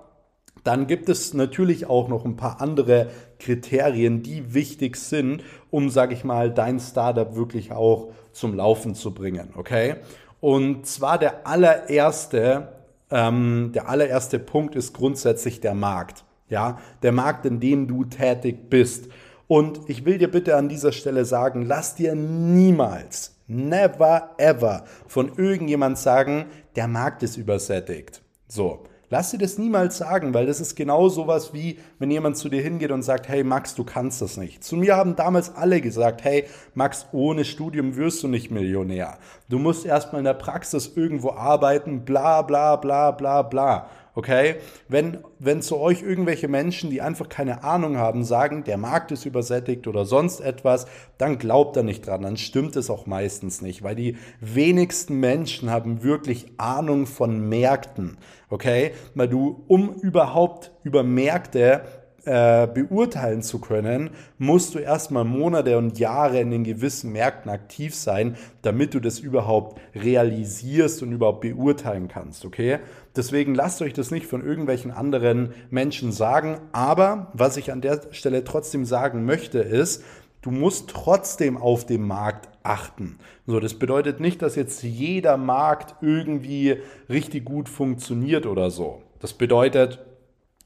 Dann 0.63 0.87
gibt 0.87 1.09
es 1.09 1.33
natürlich 1.33 1.87
auch 1.87 2.07
noch 2.07 2.25
ein 2.25 2.35
paar 2.35 2.61
andere 2.61 3.07
Kriterien, 3.39 4.23
die 4.23 4.53
wichtig 4.53 4.97
sind, 4.97 5.43
um, 5.71 5.89
sage 5.89 6.13
ich 6.13 6.23
mal, 6.23 6.51
dein 6.51 6.79
Startup 6.79 7.35
wirklich 7.35 7.71
auch 7.71 8.09
zum 8.31 8.55
Laufen 8.55 8.95
zu 8.95 9.13
bringen. 9.13 9.53
Okay? 9.55 9.95
Und 10.41 10.85
zwar 10.85 11.17
der 11.17 11.47
allererste, 11.47 12.69
ähm, 13.11 13.71
der 13.73 13.89
allererste 13.89 14.39
Punkt 14.39 14.75
ist 14.75 14.93
grundsätzlich 14.93 15.59
der 15.61 15.75
Markt. 15.75 16.23
Ja, 16.49 16.79
der 17.03 17.11
Markt, 17.11 17.45
in 17.45 17.59
dem 17.59 17.87
du 17.87 18.05
tätig 18.05 18.69
bist. 18.69 19.07
Und 19.47 19.81
ich 19.87 20.05
will 20.05 20.17
dir 20.17 20.29
bitte 20.29 20.55
an 20.55 20.67
dieser 20.67 20.91
Stelle 20.91 21.25
sagen, 21.25 21.63
lass 21.65 21.95
dir 21.95 22.15
niemals, 22.15 23.35
never 23.47 24.31
ever 24.37 24.85
von 25.07 25.31
irgendjemand 25.37 25.97
sagen, 25.97 26.45
der 26.75 26.87
Markt 26.87 27.23
ist 27.23 27.37
übersättigt. 27.37 28.21
So. 28.47 28.83
Lass 29.11 29.31
dir 29.31 29.39
das 29.39 29.57
niemals 29.57 29.97
sagen, 29.97 30.35
weil 30.35 30.45
das 30.45 30.59
ist 30.59 30.75
genau 30.75 31.09
sowas 31.09 31.51
wie, 31.51 31.79
wenn 31.97 32.11
jemand 32.11 32.37
zu 32.37 32.47
dir 32.47 32.61
hingeht 32.61 32.91
und 32.91 33.01
sagt, 33.01 33.27
hey 33.27 33.43
Max, 33.43 33.73
du 33.73 33.83
kannst 33.83 34.21
das 34.21 34.37
nicht. 34.37 34.63
Zu 34.63 34.75
mir 34.75 34.95
haben 34.95 35.15
damals 35.15 35.55
alle 35.55 35.81
gesagt, 35.81 36.23
hey 36.23 36.45
Max, 36.75 37.07
ohne 37.11 37.43
Studium 37.43 37.95
wirst 37.95 38.21
du 38.21 38.27
nicht 38.27 38.51
Millionär. 38.51 39.17
Du 39.49 39.57
musst 39.57 39.85
erstmal 39.85 40.19
in 40.19 40.25
der 40.25 40.35
Praxis 40.35 40.91
irgendwo 40.95 41.31
arbeiten, 41.31 42.05
bla 42.05 42.43
bla 42.43 42.75
bla 42.75 43.09
bla 43.09 43.41
bla. 43.41 43.89
Okay? 44.19 44.55
Wenn, 44.89 45.19
wenn 45.39 45.61
zu 45.61 45.77
euch 45.77 46.01
irgendwelche 46.01 46.49
Menschen, 46.49 46.89
die 46.89 47.01
einfach 47.01 47.29
keine 47.29 47.63
Ahnung 47.63 47.95
haben, 47.95 48.25
sagen, 48.25 48.65
der 48.65 48.75
Markt 48.75 49.13
ist 49.13 49.23
übersättigt 49.25 49.87
oder 49.87 50.03
sonst 50.03 50.41
etwas, 50.41 50.87
dann 51.17 51.37
glaubt 51.37 51.77
da 51.77 51.83
nicht 51.83 52.05
dran. 52.05 52.23
Dann 52.23 52.35
stimmt 52.35 52.75
es 52.75 52.89
auch 52.89 53.05
meistens 53.05 53.61
nicht, 53.61 53.81
weil 53.81 53.95
die 53.95 54.17
wenigsten 54.41 55.21
Menschen 55.21 55.69
haben 55.69 56.03
wirklich 56.03 56.47
Ahnung 56.57 57.05
von 57.05 57.47
Märkten. 57.47 58.17
Okay? 58.49 58.91
Weil 59.15 59.29
du, 59.29 59.63
um 59.69 59.93
überhaupt 59.93 60.73
über 60.83 61.01
Märkte 61.03 61.83
äh, 62.25 62.67
beurteilen 62.67 63.41
zu 63.41 63.59
können, 63.59 64.09
musst 64.37 64.75
du 64.75 64.79
erstmal 64.79 65.23
Monate 65.23 65.77
und 65.77 65.97
Jahre 65.99 66.39
in 66.41 66.51
den 66.51 66.63
gewissen 66.63 67.11
Märkten 67.11 67.49
aktiv 67.49 67.95
sein, 67.95 68.35
damit 68.61 68.93
du 68.93 68.99
das 68.99 69.19
überhaupt 69.19 69.79
realisierst 69.95 71.01
und 71.01 71.11
überhaupt 71.11 71.41
beurteilen 71.41 72.07
kannst, 72.07 72.45
okay? 72.45 72.79
Deswegen 73.15 73.55
lasst 73.55 73.81
euch 73.81 73.93
das 73.93 74.11
nicht 74.11 74.27
von 74.27 74.45
irgendwelchen 74.45 74.91
anderen 74.91 75.53
Menschen 75.69 76.11
sagen, 76.11 76.59
aber 76.71 77.31
was 77.33 77.57
ich 77.57 77.71
an 77.71 77.81
der 77.81 78.01
Stelle 78.11 78.43
trotzdem 78.43 78.85
sagen 78.85 79.25
möchte 79.25 79.59
ist, 79.59 80.03
du 80.41 80.51
musst 80.51 80.89
trotzdem 80.89 81.57
auf 81.57 81.85
dem 81.85 82.07
Markt 82.07 82.49
achten. 82.63 83.17
So, 83.47 83.59
das 83.59 83.73
bedeutet 83.73 84.19
nicht, 84.19 84.41
dass 84.41 84.55
jetzt 84.55 84.83
jeder 84.83 85.37
Markt 85.37 85.95
irgendwie 86.01 86.77
richtig 87.09 87.45
gut 87.45 87.67
funktioniert 87.67 88.45
oder 88.45 88.69
so. 88.69 89.01
Das 89.19 89.33
bedeutet, 89.33 89.99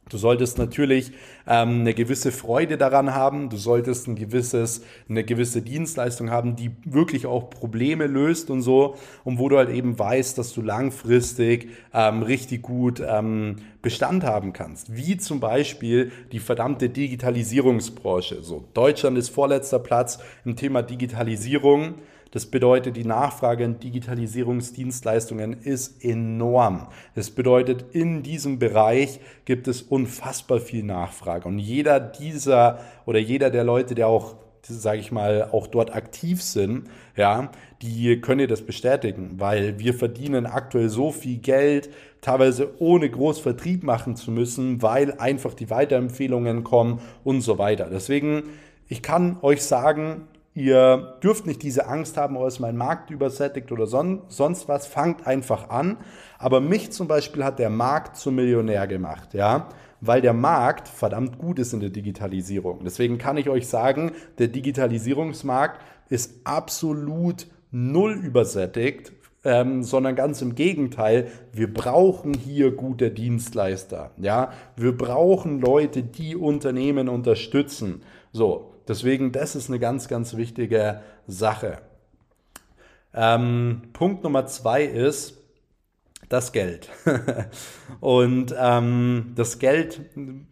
Du 0.10 0.18
solltest 0.18 0.58
natürlich 0.58 1.12
ähm, 1.48 1.82
eine 1.82 1.94
gewisse 1.94 2.32
Freude 2.32 2.78
daran 2.78 3.16
haben. 3.16 3.50
Du 3.50 3.58
solltest 3.58 4.08
ein 4.08 4.16
gewisses, 4.16 4.84
eine 5.10 5.24
gewisse 5.24 5.62
Dienstleistung 5.62 6.30
haben, 6.30 6.56
die 6.56 6.72
wirklich 6.84 7.26
auch 7.26 7.50
Probleme 7.50 8.08
löst 8.08 8.50
und 8.50 8.62
so. 8.62 8.96
Und 9.24 9.40
wo 9.40 9.48
du 9.48 9.58
halt 9.58 9.70
eben 9.70 9.98
weißt, 9.98 10.38
dass 10.38 10.54
du 10.54 10.62
langfristig 10.62 11.70
ähm, 11.94 12.22
richtig 12.22 12.62
gut 12.62 13.02
ähm, 13.06 13.56
Bestand 13.82 14.24
haben 14.24 14.54
kannst. 14.54 14.96
Wie 14.96 15.18
zum 15.18 15.40
Beispiel 15.40 16.12
die 16.32 16.40
verdammte 16.40 16.90
Digitalisierungsbranche. 16.90 18.44
So, 18.44 18.66
Deutschland 18.74 19.18
ist 19.18 19.30
vorletzter 19.30 19.80
Platz 19.80 20.20
im 20.44 20.56
Thema 20.56 20.82
Digitalisierung. 20.82 21.96
Das 22.34 22.48
bedeutet, 22.48 22.98
die 22.98 23.06
Nachfrage 23.06 23.64
an 23.64 23.80
Digitalisierungsdienstleistungen 23.80 25.54
ist 25.54 26.04
enorm. 26.04 26.88
Das 27.14 27.30
bedeutet, 27.30 27.86
in 27.92 28.24
diesem 28.24 28.58
Bereich 28.58 29.20
gibt 29.46 29.68
es 29.68 29.84
unfassbar 29.84 30.60
viel 30.60 30.84
Nachfrage. 30.84 31.48
Und 31.48 31.60
jeder 31.60 32.00
dieser 32.00 32.80
oder 33.06 33.20
jeder 33.20 33.52
der 33.52 33.64
Leute, 33.64 33.94
der 33.94 34.08
auch 34.08 34.34
sage 34.66 35.00
ich 35.00 35.12
mal, 35.12 35.50
auch 35.52 35.68
dort 35.68 35.94
aktiv 35.94 36.42
sind, 36.42 36.90
ja, 37.16 37.52
die 37.82 38.20
können 38.22 38.48
das 38.48 38.62
bestätigen, 38.62 39.36
weil 39.38 39.78
wir 39.78 39.94
verdienen 39.94 40.46
aktuell 40.46 40.90
so 40.90 41.12
viel 41.12 41.38
Geld, 41.38 41.90
teilweise 42.22 42.72
ohne 42.80 43.10
groß 43.10 43.40
Vertrieb 43.40 43.84
machen 43.84 44.16
zu 44.16 44.32
müssen, 44.32 44.82
weil 44.82 45.20
einfach 45.20 45.54
die 45.54 45.70
Weiterempfehlungen 45.70 46.64
kommen 46.64 47.00
und 47.24 47.42
so 47.42 47.58
weiter. 47.60 47.90
Deswegen, 47.92 48.44
ich 48.88 49.04
kann 49.04 49.38
euch 49.42 49.62
sagen, 49.62 50.30
Ihr 50.56 51.18
dürft 51.24 51.48
nicht 51.48 51.64
diese 51.64 51.88
Angst 51.88 52.16
haben, 52.16 52.38
oh, 52.38 52.46
ist 52.46 52.60
mein 52.60 52.78
Markt 52.78 53.10
übersättigt 53.10 53.72
oder 53.72 53.88
son 53.88 54.22
sonst 54.28 54.68
was. 54.68 54.86
Fangt 54.86 55.26
einfach 55.26 55.70
an. 55.70 55.98
Aber 56.38 56.62
mich 56.62 56.92
zum 56.92 57.08
Beispiel 57.08 57.44
hat 57.44 57.58
der 57.58 57.72
Markt 57.72 58.18
zum 58.18 58.36
Millionär 58.36 58.86
gemacht, 58.86 59.34
ja, 59.34 59.70
weil 60.00 60.22
der 60.22 60.34
Markt 60.34 60.88
verdammt 60.88 61.40
gut 61.40 61.58
ist 61.58 61.74
in 61.74 61.80
der 61.80 61.90
Digitalisierung. 61.90 62.82
Deswegen 62.84 63.18
kann 63.18 63.38
ich 63.38 63.50
euch 63.50 63.68
sagen, 63.68 64.12
der 64.38 64.48
Digitalisierungsmarkt 64.48 65.82
ist 66.10 66.42
absolut 66.44 67.48
null 67.72 68.14
übersättigt, 68.14 69.14
ähm, 69.44 69.84
sondern 69.84 70.16
ganz 70.16 70.42
im 70.42 70.54
Gegenteil, 70.56 71.28
wir 71.52 71.74
brauchen 71.74 72.34
hier 72.34 72.72
gute 72.72 73.10
Dienstleister. 73.10 74.12
Ja, 74.18 74.52
wir 74.76 74.96
brauchen 74.96 75.60
Leute, 75.60 76.04
die 76.04 76.36
Unternehmen 76.36 77.10
unterstützen. 77.10 78.04
So, 78.32 78.73
Deswegen, 78.88 79.32
das 79.32 79.56
ist 79.56 79.70
eine 79.70 79.80
ganz, 79.80 80.08
ganz 80.08 80.36
wichtige 80.36 81.02
Sache. 81.28 81.80
Ähm, 83.14 83.84
Punkt 83.94 84.24
Nummer 84.24 84.46
zwei 84.48 84.84
ist, 84.84 85.44
das 86.30 86.52
Geld. 86.52 86.90
und 88.00 88.56
ähm, 88.58 89.34
das 89.36 89.60
Geld 89.60 90.02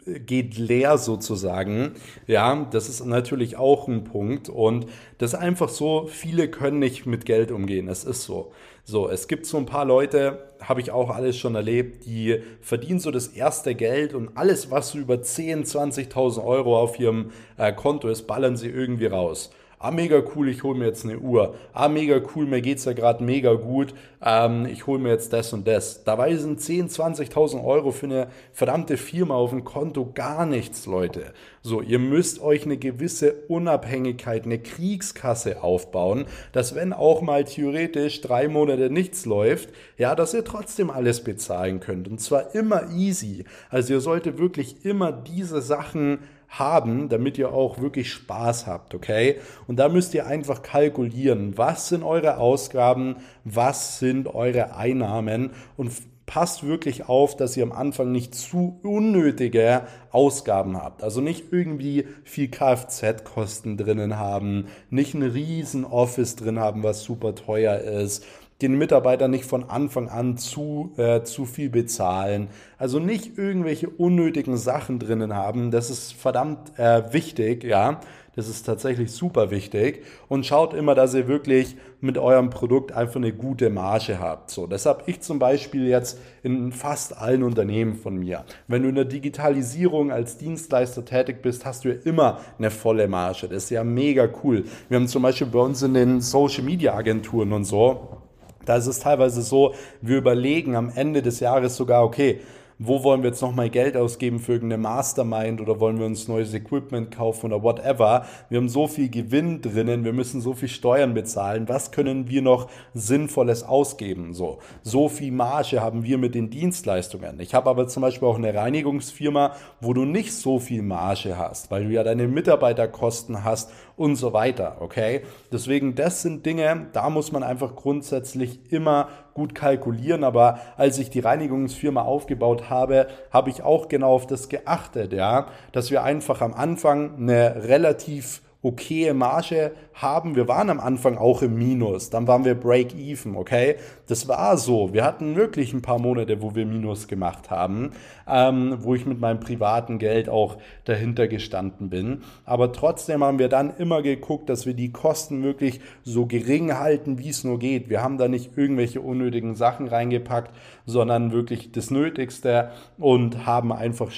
geht 0.05 0.57
leer 0.57 0.97
sozusagen. 0.97 1.93
Ja, 2.27 2.67
das 2.69 2.87
ist 2.87 3.03
natürlich 3.03 3.57
auch 3.57 3.87
ein 3.87 4.03
Punkt. 4.03 4.47
Und 4.47 4.85
das 5.17 5.33
ist 5.33 5.39
einfach 5.39 5.69
so, 5.69 6.05
viele 6.07 6.49
können 6.49 6.79
nicht 6.79 7.05
mit 7.07 7.25
Geld 7.25 7.51
umgehen. 7.51 7.87
Es 7.87 8.03
ist 8.03 8.23
so. 8.23 8.51
So, 8.83 9.09
es 9.09 9.27
gibt 9.27 9.45
so 9.45 9.57
ein 9.57 9.65
paar 9.65 9.85
Leute, 9.85 10.49
habe 10.59 10.81
ich 10.81 10.91
auch 10.91 11.09
alles 11.09 11.37
schon 11.37 11.55
erlebt, 11.55 12.05
die 12.05 12.41
verdienen 12.61 12.99
so 12.99 13.11
das 13.11 13.27
erste 13.27 13.75
Geld 13.75 14.13
und 14.13 14.35
alles, 14.35 14.71
was 14.71 14.89
so 14.89 14.97
über 14.97 15.15
10.000, 15.15 16.09
20.000 16.11 16.43
Euro 16.43 16.79
auf 16.79 16.99
ihrem 16.99 17.31
äh, 17.57 17.71
Konto 17.73 18.09
ist, 18.09 18.23
ballern 18.27 18.57
sie 18.57 18.69
irgendwie 18.69 19.05
raus 19.05 19.51
ah, 19.81 19.91
mega 19.91 20.21
cool, 20.35 20.49
ich 20.49 20.63
hole 20.63 20.77
mir 20.77 20.85
jetzt 20.85 21.05
eine 21.05 21.19
Uhr. 21.19 21.55
Ah, 21.73 21.87
mega 21.87 22.21
cool, 22.35 22.45
mir 22.45 22.61
geht's 22.61 22.85
ja 22.85 22.93
gerade 22.93 23.23
mega 23.23 23.53
gut, 23.53 23.93
ähm, 24.23 24.65
ich 24.65 24.85
hole 24.87 24.99
mir 24.99 25.09
jetzt 25.09 25.33
das 25.33 25.51
und 25.53 25.67
das. 25.67 26.03
Dabei 26.03 26.35
sind 26.35 26.61
10, 26.61 26.89
20.000 26.89 27.63
Euro 27.63 27.91
für 27.91 28.05
eine 28.05 28.27
verdammte 28.53 28.97
Firma 28.97 29.35
auf 29.35 29.49
dem 29.49 29.63
Konto 29.63 30.11
gar 30.13 30.45
nichts, 30.45 30.85
Leute. 30.85 31.33
So, 31.63 31.81
ihr 31.81 31.99
müsst 31.99 32.41
euch 32.41 32.65
eine 32.65 32.77
gewisse 32.77 33.33
Unabhängigkeit, 33.47 34.45
eine 34.45 34.59
Kriegskasse 34.59 35.63
aufbauen, 35.63 36.25
dass 36.51 36.75
wenn 36.75 36.93
auch 36.93 37.21
mal 37.21 37.43
theoretisch 37.43 38.21
drei 38.21 38.47
Monate 38.47 38.89
nichts 38.89 39.25
läuft, 39.25 39.69
ja, 39.97 40.15
dass 40.15 40.33
ihr 40.33 40.43
trotzdem 40.43 40.89
alles 40.89 41.23
bezahlen 41.23 41.79
könnt. 41.79 42.07
Und 42.07 42.19
zwar 42.19 42.53
immer 42.55 42.89
easy. 42.91 43.45
Also 43.69 43.93
ihr 43.93 44.01
solltet 44.01 44.37
wirklich 44.37 44.85
immer 44.85 45.11
diese 45.11 45.61
Sachen 45.61 46.19
haben, 46.51 47.09
damit 47.09 47.37
ihr 47.37 47.53
auch 47.53 47.79
wirklich 47.79 48.11
Spaß 48.11 48.67
habt, 48.67 48.93
okay? 48.93 49.37
Und 49.67 49.77
da 49.77 49.89
müsst 49.89 50.13
ihr 50.13 50.27
einfach 50.27 50.61
kalkulieren, 50.61 51.57
was 51.57 51.89
sind 51.89 52.03
eure 52.03 52.37
Ausgaben, 52.37 53.15
was 53.45 53.99
sind 53.99 54.27
eure 54.27 54.75
Einnahmen 54.75 55.51
und 55.77 55.91
passt 56.25 56.65
wirklich 56.65 57.09
auf, 57.09 57.35
dass 57.35 57.57
ihr 57.57 57.63
am 57.63 57.73
Anfang 57.73 58.11
nicht 58.11 58.35
zu 58.35 58.79
unnötige 58.83 59.81
Ausgaben 60.11 60.77
habt. 60.77 61.03
Also 61.03 61.19
nicht 61.19 61.51
irgendwie 61.51 62.07
viel 62.23 62.47
Kfz-Kosten 62.47 63.75
drinnen 63.75 64.17
haben, 64.17 64.67
nicht 64.89 65.13
ein 65.13 65.23
riesen 65.23 65.83
Office 65.83 66.37
drin 66.37 66.57
haben, 66.57 66.83
was 66.83 67.03
super 67.03 67.35
teuer 67.35 67.79
ist 67.79 68.25
den 68.61 68.77
Mitarbeitern 68.77 69.31
nicht 69.31 69.45
von 69.45 69.69
Anfang 69.69 70.09
an 70.09 70.37
zu, 70.37 70.91
äh, 70.97 71.23
zu 71.23 71.45
viel 71.45 71.69
bezahlen. 71.69 72.47
Also 72.77 72.99
nicht 72.99 73.37
irgendwelche 73.37 73.89
unnötigen 73.89 74.57
Sachen 74.57 74.99
drinnen 74.99 75.33
haben. 75.33 75.71
Das 75.71 75.89
ist 75.89 76.13
verdammt 76.13 76.77
äh, 76.77 77.13
wichtig, 77.13 77.63
ja. 77.63 77.99
Das 78.35 78.47
ist 78.47 78.63
tatsächlich 78.63 79.11
super 79.11 79.51
wichtig. 79.51 80.05
Und 80.29 80.45
schaut 80.45 80.73
immer, 80.73 80.95
dass 80.95 81.13
ihr 81.13 81.27
wirklich 81.27 81.75
mit 81.99 82.17
eurem 82.17 82.49
Produkt 82.49 82.93
einfach 82.93 83.17
eine 83.17 83.33
gute 83.33 83.69
Marge 83.69 84.19
habt. 84.19 84.49
So, 84.49 84.67
das 84.67 84.85
habe 84.85 85.03
ich 85.07 85.19
zum 85.19 85.37
Beispiel 85.37 85.85
jetzt 85.87 86.17
in 86.41 86.71
fast 86.71 87.17
allen 87.17 87.43
Unternehmen 87.43 87.95
von 87.95 88.15
mir. 88.15 88.45
Wenn 88.67 88.83
du 88.83 88.89
in 88.89 88.95
der 88.95 89.05
Digitalisierung 89.05 90.11
als 90.11 90.37
Dienstleister 90.37 91.03
tätig 91.03 91.41
bist, 91.41 91.65
hast 91.65 91.83
du 91.83 91.89
ja 91.89 91.95
immer 92.05 92.39
eine 92.57 92.71
volle 92.71 93.09
Marge. 93.09 93.49
Das 93.49 93.65
ist 93.65 93.69
ja 93.69 93.83
mega 93.83 94.29
cool. 94.43 94.63
Wir 94.87 94.97
haben 94.97 95.09
zum 95.09 95.23
Beispiel 95.23 95.47
bei 95.47 95.59
uns 95.59 95.81
in 95.81 95.93
den 95.93 96.21
Social 96.21 96.63
Media 96.63 96.93
Agenturen 96.93 97.51
und 97.51 97.65
so, 97.65 98.20
da 98.65 98.75
ist 98.75 98.87
es 98.87 98.99
teilweise 98.99 99.41
so, 99.41 99.73
wir 100.01 100.17
überlegen 100.17 100.75
am 100.75 100.91
Ende 100.93 101.21
des 101.21 101.39
Jahres 101.39 101.75
sogar, 101.75 102.03
okay, 102.03 102.39
wo 102.83 103.03
wollen 103.03 103.21
wir 103.21 103.29
jetzt 103.29 103.43
nochmal 103.43 103.69
Geld 103.69 103.95
ausgeben 103.95 104.39
für 104.39 104.53
irgendeine 104.53 104.81
Mastermind 104.81 105.61
oder 105.61 105.79
wollen 105.79 105.99
wir 105.99 106.07
uns 106.07 106.27
neues 106.27 106.51
Equipment 106.55 107.11
kaufen 107.11 107.53
oder 107.53 107.61
whatever. 107.61 108.25
Wir 108.49 108.57
haben 108.57 108.69
so 108.69 108.87
viel 108.87 109.07
Gewinn 109.07 109.61
drinnen, 109.61 110.03
wir 110.03 110.13
müssen 110.13 110.41
so 110.41 110.53
viel 110.53 110.67
Steuern 110.67 111.13
bezahlen. 111.13 111.69
Was 111.69 111.91
können 111.91 112.27
wir 112.27 112.41
noch 112.41 112.71
Sinnvolles 112.95 113.61
ausgeben? 113.61 114.33
So, 114.33 114.57
so 114.81 115.09
viel 115.09 115.31
Marge 115.31 115.79
haben 115.79 116.03
wir 116.03 116.17
mit 116.17 116.33
den 116.33 116.49
Dienstleistungen. 116.49 117.39
Ich 117.39 117.53
habe 117.53 117.69
aber 117.69 117.87
zum 117.87 118.01
Beispiel 118.01 118.27
auch 118.27 118.37
eine 118.37 118.51
Reinigungsfirma, 118.51 119.55
wo 119.79 119.93
du 119.93 120.03
nicht 120.03 120.33
so 120.33 120.57
viel 120.57 120.81
Marge 120.81 121.37
hast, 121.37 121.69
weil 121.69 121.83
du 121.83 121.91
ja 121.91 122.03
deine 122.03 122.27
Mitarbeiterkosten 122.27 123.43
hast 123.43 123.71
und 123.95 124.15
so 124.15 124.33
weiter. 124.33 124.77
Okay? 124.79 125.21
Deswegen, 125.51 125.95
das 125.95 126.21
sind 126.21 126.45
Dinge, 126.45 126.87
da 126.93 127.09
muss 127.09 127.31
man 127.31 127.43
einfach 127.43 127.75
grundsätzlich 127.75 128.71
immer 128.71 129.09
gut 129.33 129.55
kalkulieren. 129.55 130.23
Aber 130.23 130.59
als 130.77 130.97
ich 130.97 131.09
die 131.09 131.19
Reinigungsfirma 131.19 132.01
aufgebaut 132.01 132.69
habe, 132.69 133.07
habe 133.31 133.49
ich 133.49 133.63
auch 133.63 133.87
genau 133.87 134.13
auf 134.13 134.27
das 134.27 134.49
geachtet, 134.49 135.13
ja, 135.13 135.47
dass 135.71 135.91
wir 135.91 136.03
einfach 136.03 136.41
am 136.41 136.53
Anfang 136.53 137.17
eine 137.17 137.63
relativ 137.67 138.41
okaye 138.63 139.13
Marge 139.13 139.71
haben. 139.93 140.35
Wir 140.35 140.47
waren 140.47 140.69
am 140.69 140.79
Anfang 140.79 141.17
auch 141.17 141.41
im 141.41 141.57
Minus, 141.57 142.09
dann 142.09 142.27
waren 142.27 142.45
wir 142.45 142.55
Break-Even, 142.55 143.35
okay? 143.35 143.75
Das 144.07 144.27
war 144.27 144.57
so. 144.57 144.93
Wir 144.93 145.03
hatten 145.03 145.35
wirklich 145.35 145.73
ein 145.73 145.81
paar 145.81 145.99
Monate, 145.99 146.41
wo 146.41 146.53
wir 146.53 146.65
Minus 146.65 147.07
gemacht 147.07 147.49
haben, 147.49 147.91
ähm, 148.27 148.77
wo 148.81 148.93
ich 148.93 149.05
mit 149.05 149.19
meinem 149.19 149.39
privaten 149.39 149.97
Geld 149.97 150.29
auch 150.29 150.57
dahinter 150.85 151.27
gestanden 151.27 151.89
bin. 151.89 152.21
Aber 152.45 152.71
trotzdem 152.71 153.23
haben 153.23 153.39
wir 153.39 153.49
dann 153.49 153.75
immer 153.77 154.01
geguckt, 154.01 154.49
dass 154.49 154.65
wir 154.65 154.73
die 154.73 154.91
Kosten 154.91 155.43
wirklich 155.43 155.79
so 156.03 156.25
gering 156.25 156.77
halten, 156.77 157.17
wie 157.17 157.29
es 157.29 157.43
nur 157.43 157.57
geht. 157.57 157.89
Wir 157.89 158.03
haben 158.03 158.17
da 158.17 158.27
nicht 158.27 158.57
irgendwelche 158.57 159.01
unnötigen 159.01 159.55
Sachen 159.55 159.87
reingepackt, 159.87 160.51
sondern 160.85 161.31
wirklich 161.31 161.71
das 161.71 161.89
Nötigste 161.89 162.71
und 162.97 163.45
haben 163.45 163.71
einfach 163.71 164.11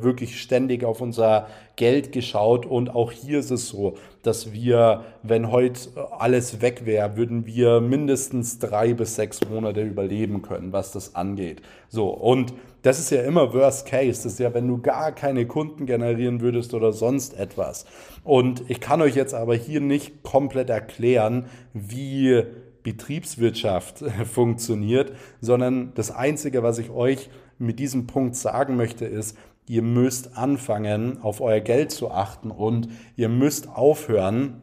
wirklich 0.00 0.40
ständig 0.40 0.84
auf 0.84 1.00
unser 1.00 1.46
Geld 1.76 2.12
geschaut 2.12 2.66
und 2.66 2.94
auch 2.94 3.12
hier 3.12 3.38
ist 3.38 3.50
es 3.50 3.68
so, 3.68 3.96
dass 4.22 4.52
wir, 4.52 5.04
wenn 5.22 5.50
heute 5.50 5.78
alles 6.18 6.60
weg 6.60 6.82
wäre, 6.84 7.16
würden 7.16 7.46
wir 7.46 7.80
mindestens 7.80 8.58
drei 8.58 8.94
bis 8.94 9.16
sechs 9.16 9.40
Monate 9.48 9.82
überleben 9.82 10.42
können, 10.42 10.72
was 10.72 10.92
das 10.92 11.14
angeht. 11.14 11.62
So 11.88 12.08
und 12.08 12.52
das 12.82 12.98
ist 12.98 13.10
ja 13.10 13.22
immer 13.22 13.54
Worst 13.54 13.86
Case. 13.86 14.24
Das 14.24 14.32
ist 14.32 14.38
ja, 14.40 14.52
wenn 14.54 14.66
du 14.66 14.78
gar 14.78 15.12
keine 15.12 15.46
Kunden 15.46 15.86
generieren 15.86 16.40
würdest 16.40 16.74
oder 16.74 16.92
sonst 16.92 17.38
etwas. 17.38 17.86
Und 18.24 18.64
ich 18.68 18.80
kann 18.80 19.00
euch 19.00 19.14
jetzt 19.14 19.34
aber 19.34 19.54
hier 19.54 19.80
nicht 19.80 20.22
komplett 20.24 20.68
erklären, 20.68 21.46
wie 21.72 22.42
Betriebswirtschaft 22.82 24.04
funktioniert, 24.32 25.12
sondern 25.40 25.92
das 25.94 26.10
Einzige, 26.10 26.62
was 26.62 26.78
ich 26.78 26.90
euch 26.90 27.30
mit 27.58 27.78
diesem 27.78 28.08
Punkt 28.08 28.34
sagen 28.34 28.76
möchte, 28.76 29.04
ist, 29.04 29.36
ihr 29.68 29.82
müsst 29.82 30.36
anfangen, 30.36 31.22
auf 31.22 31.40
euer 31.40 31.60
Geld 31.60 31.92
zu 31.92 32.10
achten 32.10 32.50
und 32.50 32.88
ihr 33.16 33.28
müsst 33.28 33.68
aufhören, 33.68 34.62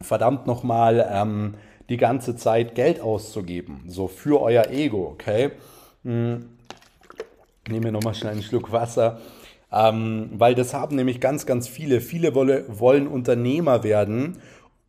verdammt 0.00 0.46
nochmal 0.46 1.08
ähm, 1.10 1.54
die 1.88 1.96
ganze 1.96 2.36
Zeit 2.36 2.74
Geld 2.74 3.00
auszugeben, 3.00 3.84
so 3.88 4.08
für 4.08 4.40
euer 4.40 4.70
Ego, 4.70 5.08
okay? 5.08 5.52
Hm. 6.04 6.50
Mir 7.68 7.92
nochmal 7.92 8.14
schnell 8.14 8.32
einen 8.32 8.42
Schluck 8.42 8.72
Wasser, 8.72 9.20
ähm, 9.72 10.30
weil 10.34 10.54
das 10.54 10.74
haben 10.74 10.96
nämlich 10.96 11.18
ganz, 11.18 11.46
ganz 11.46 11.66
viele. 11.66 12.02
Viele 12.02 12.34
wolle, 12.34 12.64
wollen 12.68 13.06
Unternehmer 13.06 13.82
werden 13.82 14.36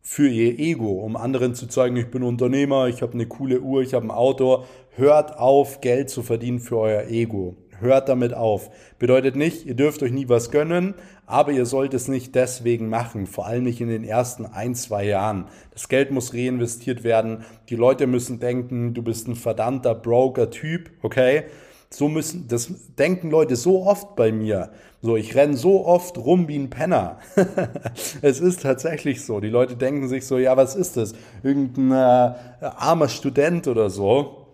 für 0.02 0.28
ihr 0.28 0.58
Ego, 0.58 0.92
um 0.92 1.16
anderen 1.16 1.54
zu 1.54 1.66
zeigen, 1.66 1.96
ich 1.96 2.10
bin 2.10 2.22
Unternehmer, 2.22 2.86
ich 2.86 3.02
habe 3.02 3.14
eine 3.14 3.26
coole 3.26 3.60
Uhr, 3.60 3.80
ich 3.82 3.94
habe 3.94 4.06
ein 4.06 4.10
Auto. 4.10 4.64
Hört 4.94 5.38
auf, 5.38 5.80
Geld 5.80 6.10
zu 6.10 6.22
verdienen 6.22 6.60
für 6.60 6.78
euer 6.78 7.08
Ego. 7.08 7.56
Hört 7.80 8.08
damit 8.08 8.34
auf. 8.34 8.70
Bedeutet 8.98 9.36
nicht, 9.36 9.66
ihr 9.66 9.74
dürft 9.74 10.02
euch 10.02 10.12
nie 10.12 10.28
was 10.28 10.50
gönnen, 10.50 10.94
aber 11.26 11.52
ihr 11.52 11.66
sollt 11.66 11.92
es 11.94 12.08
nicht 12.08 12.34
deswegen 12.34 12.88
machen, 12.88 13.26
vor 13.26 13.46
allem 13.46 13.64
nicht 13.64 13.80
in 13.80 13.88
den 13.88 14.04
ersten 14.04 14.46
ein, 14.46 14.74
zwei 14.74 15.04
Jahren. 15.04 15.46
Das 15.72 15.88
Geld 15.88 16.10
muss 16.10 16.32
reinvestiert 16.32 17.04
werden. 17.04 17.44
Die 17.68 17.76
Leute 17.76 18.06
müssen 18.06 18.40
denken, 18.40 18.94
du 18.94 19.02
bist 19.02 19.28
ein 19.28 19.36
verdammter 19.36 19.94
Broker-Typ, 19.94 20.90
okay? 21.02 21.44
So 21.90 22.08
müssen, 22.08 22.48
das 22.48 22.70
denken 22.98 23.30
Leute 23.30 23.56
so 23.56 23.84
oft 23.84 24.16
bei 24.16 24.32
mir. 24.32 24.70
So, 25.02 25.16
ich 25.16 25.34
renne 25.34 25.56
so 25.56 25.86
oft 25.86 26.18
rum 26.18 26.48
wie 26.48 26.58
ein 26.58 26.70
Penner. 26.70 27.18
es 28.22 28.40
ist 28.40 28.62
tatsächlich 28.62 29.24
so. 29.24 29.40
Die 29.40 29.50
Leute 29.50 29.76
denken 29.76 30.08
sich 30.08 30.26
so, 30.26 30.38
ja, 30.38 30.56
was 30.56 30.74
ist 30.74 30.96
das? 30.96 31.14
Irgendein 31.42 31.92
äh, 31.92 32.64
armer 32.64 33.08
Student 33.08 33.68
oder 33.68 33.90
so 33.90 34.45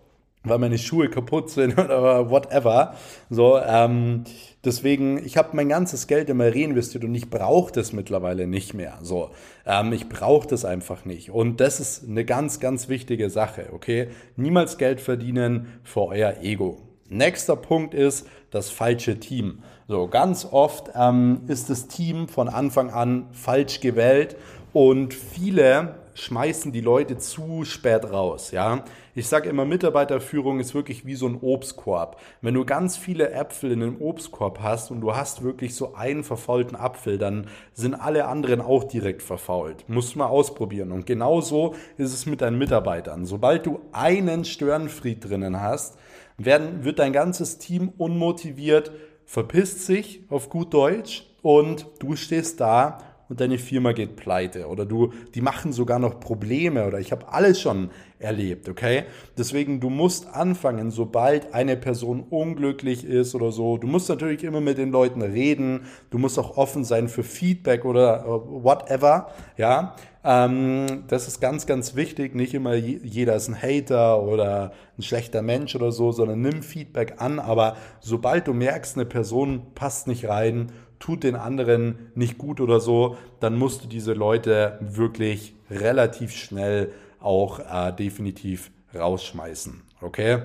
weil 0.45 0.59
meine 0.59 0.79
Schuhe 0.79 1.09
kaputt 1.09 1.51
sind 1.51 1.73
oder 1.79 2.31
whatever. 2.31 2.95
So, 3.31 3.59
ähm, 3.59 4.25
deswegen, 4.65 5.25
ich 5.25 5.37
habe 5.37 5.51
mein 5.53 5.69
ganzes 5.69 6.07
Geld 6.07 6.29
immer 6.29 6.47
reinvestiert 6.47 7.05
und 7.05 7.15
ich 7.15 7.31
brauche 7.31 7.73
das 7.73 7.93
mittlerweile 7.93 8.47
nicht 8.47 8.75
mehr. 8.75 8.99
So, 9.03 9.31
ähm, 9.67 9.93
ich 9.93 10.09
brauche 10.09 10.49
das 10.49 10.65
einfach 10.65 11.05
nicht. 11.05 11.31
Und 11.31 11.61
das 11.61 11.81
ist 11.81 12.09
eine 12.09 12.25
ganz, 12.25 12.61
ganz 12.61 12.89
wichtige 12.89 13.31
Sache. 13.31 13.71
Okay, 13.73 14.09
niemals 14.37 14.79
Geld 14.79 15.01
verdienen 15.01 15.67
für 15.85 16.07
euer 16.07 16.37
Ego. 16.43 16.79
Nächster 17.09 17.57
Punkt 17.57 17.93
ist 17.95 18.27
das 18.51 18.71
falsche 18.71 19.21
Team. 19.21 19.63
So, 19.87 20.09
ganz 20.09 20.47
oft 20.51 20.91
ähm, 20.95 21.43
ist 21.47 21.69
das 21.69 21.89
Team 21.89 22.29
von 22.29 22.49
Anfang 22.49 22.91
an 22.91 23.27
falsch 23.33 23.81
gewählt 23.81 24.37
und 24.73 25.13
viele 25.13 25.97
schmeißen 26.15 26.73
die 26.73 26.81
Leute 26.81 27.19
zu 27.19 27.65
spät 27.65 28.11
raus, 28.11 28.51
ja. 28.51 28.85
Ich 29.15 29.29
sage 29.29 29.51
immer, 29.51 29.67
Mitarbeiterführung 29.67 30.59
ist 30.59 30.75
wirklich 30.75 31.05
wie 31.05 31.17
so 31.17 31.27
ein 31.27 31.39
Obstkorb. 31.41 32.19
Wenn 32.41 32.55
du 32.55 32.65
ganz 32.65 32.97
viele 32.97 33.31
Äpfel 33.31 33.73
in 33.73 33.83
einem 33.83 34.01
Obstkorb 34.01 34.61
hast 34.63 34.91
und 34.91 35.03
du 35.03 35.15
hast 35.15 35.43
wirklich 35.43 35.75
so 35.75 35.95
einen 35.95 36.25
verfaulten 36.25 36.77
Apfel, 36.77 37.19
dann 37.19 37.47
sind 37.75 37.95
alle 37.95 38.25
anderen 38.25 38.63
auch 38.63 38.85
direkt 38.85 39.23
verfault. 39.23 39.87
Musst 39.89 40.15
du 40.15 40.19
mal 40.19 40.27
ausprobieren. 40.27 40.93
Und 40.93 41.05
genauso 41.05 41.75
ist 41.99 42.15
es 42.15 42.25
mit 42.25 42.41
deinen 42.41 42.57
Mitarbeitern. 42.57 43.27
Sobald 43.27 43.67
du 43.67 43.81
einen 43.93 44.47
Störenfried 44.47 45.29
drinnen 45.29 45.61
hast, 45.61 45.99
werden, 46.39 46.85
wird 46.85 46.99
dein 46.99 47.13
ganzes 47.13 47.59
Team 47.59 47.93
unmotiviert, 47.99 48.93
verpisst 49.27 49.85
sich 49.85 50.25
auf 50.31 50.49
gut 50.49 50.73
Deutsch 50.73 51.27
und 51.43 51.87
du 51.99 52.17
stehst 52.17 52.61
da 52.61 52.99
und 53.33 53.41
deine 53.41 53.57
Firma 53.57 53.93
geht 53.93 54.17
pleite 54.17 54.67
oder 54.67 54.85
du, 54.85 55.11
die 55.35 55.41
machen 55.41 55.73
sogar 55.73 55.99
noch 55.99 56.21
Probleme 56.21 56.87
oder 56.87 57.01
ich 57.01 57.13
habe 57.13 57.33
alles 57.33 57.59
schon 57.59 57.89
erlebt, 58.19 58.69
okay? 58.69 59.05
Deswegen, 59.39 59.81
du 59.81 59.89
musst 59.89 60.29
anfangen, 60.35 60.91
sobald 60.91 61.55
eine 61.55 61.79
Person 61.79 62.25
unglücklich 62.29 63.07
ist 63.07 63.35
oder 63.35 63.51
so. 63.51 63.79
Du 63.79 63.87
musst 63.87 64.11
natürlich 64.11 64.45
immer 64.45 64.61
mit 64.61 64.77
den 64.77 64.91
Leuten 64.91 65.23
reden. 65.23 65.87
Du 66.11 66.19
musst 66.19 66.39
auch 66.39 66.59
offen 66.59 66.85
sein 66.85 67.09
für 67.09 67.23
Feedback 67.23 67.87
oder 67.87 68.29
uh, 68.29 68.63
whatever, 68.65 69.31
ja? 69.57 69.97
Ähm, 70.25 71.05
das 71.09 71.27
ist 71.27 71.41
ganz, 71.41 71.65
ganz 71.65 71.97
wichtig. 71.97 72.35
Nicht 72.35 72.53
immer 72.53 72.75
jeder 72.75 73.35
ist 73.35 73.49
ein 73.49 73.57
Hater 73.61 74.23
oder 74.23 74.73
ein 74.99 75.03
schlechter 75.03 75.41
Mensch 75.41 75.75
oder 75.75 75.91
so, 75.91 76.13
sondern 76.13 76.43
nimm 76.43 76.63
Feedback 76.63 77.15
an. 77.17 77.39
Aber 77.39 77.79
sobald 78.01 78.47
du 78.47 78.53
merkst, 78.53 78.97
eine 78.97 79.07
Person 79.07 79.63
passt 79.75 80.07
nicht 80.07 80.29
rein, 80.29 80.71
tut 81.03 81.25
den 81.25 81.35
anderen 81.35 82.13
nicht 82.15 82.39
gut 82.39 82.61
oder 82.61 82.79
so, 82.79 83.17
dann 83.41 83.59
musst 83.59 83.83
du 83.83 83.89
diese 83.89 84.13
Leute 84.13 84.79
wirklich 84.81 85.57
relativ 85.69 86.31
schnell 86.31 86.93
auch 87.19 87.59
äh, 87.59 87.93
definitiv 87.93 88.71
rausschmeißen. 88.95 89.83
Okay? 90.01 90.43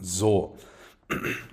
So, 0.00 0.54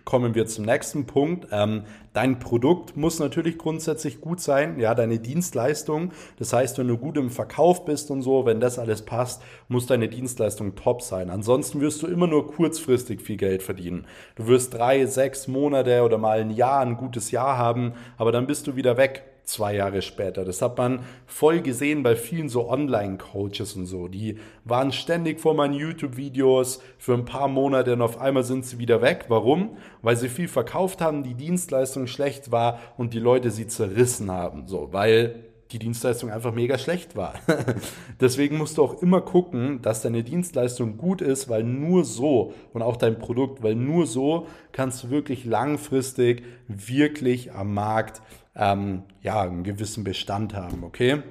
kommen 0.06 0.36
wir 0.36 0.46
zum 0.46 0.66
nächsten 0.66 1.06
Punkt. 1.06 1.48
Ähm, 1.52 1.84
dein 2.14 2.40
Produkt 2.40 2.98
muss 2.98 3.20
natürlich 3.20 3.58
grundsätzlich 3.58 4.22
gut 4.22 4.40
sein, 4.40 4.80
ja, 4.80 4.96
deine 4.96 5.20
Dienstleistung. 5.20 6.12
Das 6.38 6.54
heißt, 6.54 6.78
wenn 6.78 6.88
du 6.88 6.98
gut 6.98 7.18
im 7.18 7.30
Verkauf 7.30 7.86
bist 7.86 8.12
und 8.12 8.22
so, 8.22 8.46
wenn 8.46 8.60
das 8.60 8.80
alles 8.80 9.04
passt, 9.04 9.42
muss 9.68 9.88
deine 9.88 10.10
Dienstleistung 10.10 10.76
top 10.76 11.02
sein. 11.02 11.30
Ansonsten 11.30 11.82
wirst 11.82 12.02
du 12.02 12.08
immer 12.08 12.28
nur 12.28 12.48
kurzfristig 12.52 13.22
viel 13.22 13.38
Geld 13.38 13.64
verdienen. 13.64 14.06
Du 14.36 14.48
wirst 14.48 14.74
drei, 14.74 15.06
sechs 15.06 15.48
Monate 15.48 16.04
oder 16.04 16.18
mal 16.18 16.40
ein 16.40 16.52
Jahr, 16.52 16.82
ein 16.82 16.98
gutes 16.98 17.32
Jahr 17.32 17.58
haben, 17.58 17.94
aber 18.18 18.32
dann 18.32 18.48
bist 18.48 18.68
du 18.68 18.76
wieder 18.76 18.98
weg 18.98 19.31
zwei 19.44 19.76
Jahre 19.76 20.02
später. 20.02 20.46
Das 20.46 20.62
hat 20.62 20.78
man 20.78 21.00
voll 21.26 21.62
gesehen 21.62 22.04
bei 22.04 22.16
vielen 22.16 22.50
so 22.50 22.70
Online-Coaches 22.70 23.76
und 23.76 23.86
so. 23.86 24.08
Die 24.08 24.38
waren 24.64 24.92
ständig 24.92 25.40
vor 25.40 25.54
meinen 25.54 25.74
YouTube-Videos 25.74 26.82
für 26.98 27.14
ein 27.14 27.26
paar 27.26 27.48
Monate 27.48 27.94
und 27.94 28.02
auf 28.02 28.20
einmal 28.20 28.44
sind 28.44 28.66
sie 28.66 28.80
wieder 28.80 29.02
weg. 29.02 29.26
Warum? 29.28 29.78
Weil 30.02 30.16
sie 30.16 30.30
viel 30.30 30.48
verkauft 30.48 31.02
haben, 31.02 31.24
die 31.24 31.36
Dienstleistung 31.36 32.08
schlecht 32.08 32.52
war 32.52 32.80
und 32.98 33.14
die 33.14 33.20
Leute 33.20 33.52
sie 33.52 33.68
zerrissen 33.68 34.32
haben. 34.32 34.68
So, 34.68 34.90
weil 34.92 35.52
die 35.72 35.80
Dienstleistung 35.80 36.30
einfach 36.30 36.54
mega 36.54 36.78
schlecht 36.78 37.16
war. 37.16 37.34
Deswegen 38.20 38.58
musst 38.58 38.78
du 38.78 38.84
auch 38.84 39.02
immer 39.02 39.22
gucken, 39.22 39.82
dass 39.82 40.02
deine 40.02 40.24
Dienstleistung 40.24 40.98
gut 40.98 41.22
ist, 41.22 41.50
weil 41.50 41.64
nur 41.64 42.04
so 42.04 42.54
und 42.74 42.82
auch 42.82 42.98
dein 42.98 43.20
Produkt, 43.20 43.64
weil 43.64 43.76
nur 43.76 44.06
so 44.06 44.48
kannst 44.72 45.04
du 45.04 45.10
wirklich 45.10 45.46
langfristig 45.46 46.44
wirklich 46.68 47.54
am 47.54 47.74
Markt 47.74 48.22
ähm, 48.56 49.04
ja, 49.22 49.42
einen 49.42 49.64
gewissen 49.64 50.04
Bestand 50.04 50.54
haben, 50.54 50.84
okay? 50.84 51.24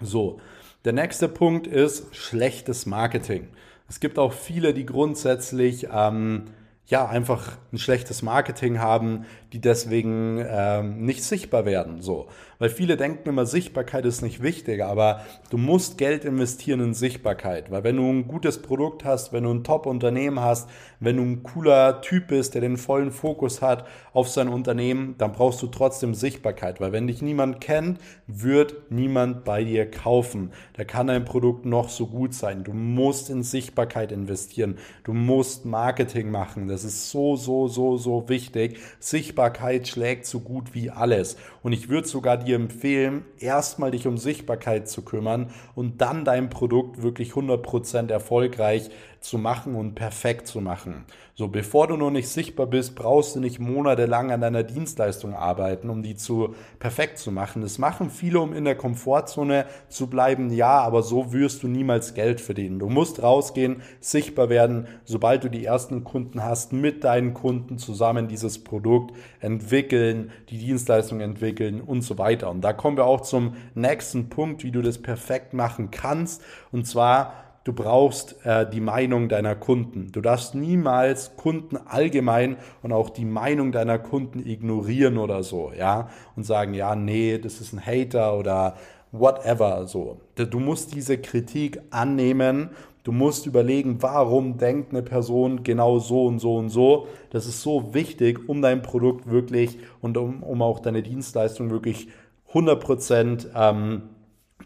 So, 0.00 0.40
der 0.84 0.92
nächste 0.92 1.28
Punkt 1.28 1.66
ist 1.66 2.14
schlechtes 2.14 2.86
Marketing. 2.86 3.48
Es 3.88 4.00
gibt 4.00 4.18
auch 4.18 4.32
viele, 4.32 4.72
die 4.72 4.86
grundsätzlich 4.86 5.88
ähm, 5.92 6.44
ja 6.86 7.06
einfach 7.06 7.58
ein 7.72 7.78
schlechtes 7.78 8.22
Marketing 8.22 8.78
haben, 8.78 9.24
die 9.52 9.60
deswegen 9.60 10.44
ähm, 10.46 11.04
nicht 11.04 11.22
sichtbar 11.22 11.64
werden. 11.64 12.00
So, 12.00 12.28
weil 12.60 12.68
viele 12.68 12.96
denken 12.96 13.28
immer, 13.28 13.46
Sichtbarkeit 13.46 14.04
ist 14.04 14.22
nicht 14.22 14.42
wichtig, 14.42 14.84
aber 14.84 15.22
du 15.48 15.56
musst 15.56 15.98
Geld 15.98 16.24
investieren 16.24 16.80
in 16.80 16.94
Sichtbarkeit, 16.94 17.70
weil 17.72 17.82
wenn 17.82 17.96
du 17.96 18.08
ein 18.08 18.28
gutes 18.28 18.62
Produkt 18.62 19.04
hast, 19.04 19.32
wenn 19.32 19.44
du 19.44 19.50
ein 19.50 19.64
Top-Unternehmen 19.64 20.38
hast, 20.38 20.68
wenn 21.00 21.16
du 21.16 21.22
ein 21.22 21.42
cooler 21.42 22.02
Typ 22.02 22.28
bist, 22.28 22.54
der 22.54 22.60
den 22.60 22.76
vollen 22.76 23.10
Fokus 23.10 23.62
hat 23.62 23.86
auf 24.12 24.28
sein 24.28 24.48
Unternehmen, 24.48 25.14
dann 25.16 25.32
brauchst 25.32 25.62
du 25.62 25.68
trotzdem 25.68 26.14
Sichtbarkeit, 26.14 26.80
weil 26.80 26.92
wenn 26.92 27.06
dich 27.06 27.22
niemand 27.22 27.62
kennt, 27.62 27.98
wird 28.26 28.90
niemand 28.90 29.44
bei 29.44 29.64
dir 29.64 29.90
kaufen. 29.90 30.52
Da 30.74 30.84
kann 30.84 31.06
dein 31.06 31.24
Produkt 31.24 31.64
noch 31.64 31.88
so 31.88 32.06
gut 32.06 32.34
sein. 32.34 32.62
Du 32.62 32.74
musst 32.74 33.30
in 33.30 33.42
Sichtbarkeit 33.42 34.12
investieren. 34.12 34.76
Du 35.04 35.14
musst 35.14 35.64
Marketing 35.64 36.30
machen. 36.30 36.68
Das 36.68 36.84
ist 36.84 37.10
so, 37.10 37.36
so, 37.36 37.68
so, 37.68 37.96
so 37.96 38.28
wichtig. 38.28 38.78
Sichtbarkeit 38.98 39.88
schlägt 39.88 40.26
so 40.26 40.40
gut 40.40 40.74
wie 40.74 40.90
alles. 40.90 41.36
Und 41.62 41.72
ich 41.72 41.88
würde 41.88 42.06
sogar 42.06 42.36
dir 42.36 42.49
empfehlen, 42.52 43.24
erstmal 43.38 43.90
dich 43.90 44.06
um 44.06 44.18
Sichtbarkeit 44.18 44.88
zu 44.88 45.02
kümmern 45.02 45.50
und 45.74 46.00
dann 46.00 46.24
dein 46.24 46.50
Produkt 46.50 47.02
wirklich 47.02 47.32
100% 47.32 48.10
erfolgreich 48.10 48.90
zu 49.20 49.36
machen 49.36 49.74
und 49.74 49.94
perfekt 49.94 50.46
zu 50.46 50.60
machen. 50.60 51.04
So, 51.34 51.48
bevor 51.48 51.86
du 51.86 51.96
noch 51.96 52.10
nicht 52.10 52.28
sichtbar 52.28 52.66
bist, 52.66 52.94
brauchst 52.94 53.34
du 53.34 53.40
nicht 53.40 53.58
monatelang 53.58 54.30
an 54.30 54.40
deiner 54.40 54.62
Dienstleistung 54.62 55.34
arbeiten, 55.34 55.88
um 55.88 56.02
die 56.02 56.14
zu 56.14 56.54
perfekt 56.78 57.18
zu 57.18 57.30
machen. 57.30 57.62
Das 57.62 57.78
machen 57.78 58.10
viele, 58.10 58.40
um 58.40 58.52
in 58.54 58.64
der 58.64 58.74
Komfortzone 58.74 59.66
zu 59.88 60.08
bleiben. 60.08 60.50
Ja, 60.50 60.80
aber 60.80 61.02
so 61.02 61.32
wirst 61.32 61.62
du 61.62 61.68
niemals 61.68 62.14
Geld 62.14 62.40
verdienen. 62.40 62.78
Du 62.78 62.88
musst 62.88 63.22
rausgehen, 63.22 63.82
sichtbar 64.00 64.48
werden, 64.48 64.86
sobald 65.04 65.44
du 65.44 65.48
die 65.48 65.64
ersten 65.64 66.02
Kunden 66.04 66.42
hast, 66.42 66.72
mit 66.72 67.04
deinen 67.04 67.34
Kunden 67.34 67.78
zusammen 67.78 68.28
dieses 68.28 68.64
Produkt 68.64 69.14
entwickeln, 69.40 70.32
die 70.48 70.58
Dienstleistung 70.58 71.20
entwickeln 71.20 71.80
und 71.80 72.02
so 72.02 72.18
weiter. 72.18 72.50
Und 72.50 72.62
da 72.62 72.72
kommen 72.72 72.96
wir 72.96 73.04
auch 73.04 73.20
zum 73.20 73.54
nächsten 73.74 74.30
Punkt, 74.30 74.64
wie 74.64 74.72
du 74.72 74.82
das 74.82 74.98
perfekt 74.98 75.54
machen 75.54 75.90
kannst. 75.90 76.42
Und 76.72 76.86
zwar 76.86 77.49
du 77.70 77.82
brauchst 77.84 78.44
äh, 78.44 78.68
die 78.68 78.80
Meinung 78.80 79.28
deiner 79.28 79.54
Kunden. 79.54 80.10
Du 80.10 80.20
darfst 80.20 80.56
niemals 80.56 81.36
Kunden 81.36 81.76
allgemein 81.76 82.56
und 82.82 82.92
auch 82.92 83.10
die 83.10 83.24
Meinung 83.24 83.70
deiner 83.70 83.98
Kunden 84.00 84.44
ignorieren 84.44 85.18
oder 85.18 85.44
so, 85.44 85.70
ja, 85.76 86.08
und 86.34 86.42
sagen, 86.42 86.74
ja, 86.74 86.96
nee, 86.96 87.38
das 87.38 87.60
ist 87.60 87.72
ein 87.72 87.86
Hater 87.86 88.36
oder 88.36 88.74
whatever, 89.12 89.86
so. 89.86 90.20
Du 90.34 90.58
musst 90.58 90.94
diese 90.94 91.16
Kritik 91.18 91.80
annehmen. 91.90 92.70
Du 93.04 93.12
musst 93.12 93.46
überlegen, 93.46 94.02
warum 94.02 94.58
denkt 94.58 94.90
eine 94.90 95.02
Person 95.02 95.62
genau 95.62 96.00
so 96.00 96.26
und 96.26 96.38
so 96.40 96.56
und 96.56 96.70
so. 96.70 97.06
Das 97.30 97.46
ist 97.46 97.62
so 97.62 97.94
wichtig, 97.94 98.48
um 98.48 98.62
dein 98.62 98.82
Produkt 98.82 99.30
wirklich 99.30 99.78
und 100.00 100.16
um, 100.18 100.42
um 100.42 100.60
auch 100.60 100.80
deine 100.80 101.02
Dienstleistung 101.02 101.70
wirklich 101.70 102.08
100% 102.52 103.46
ähm, 103.54 104.02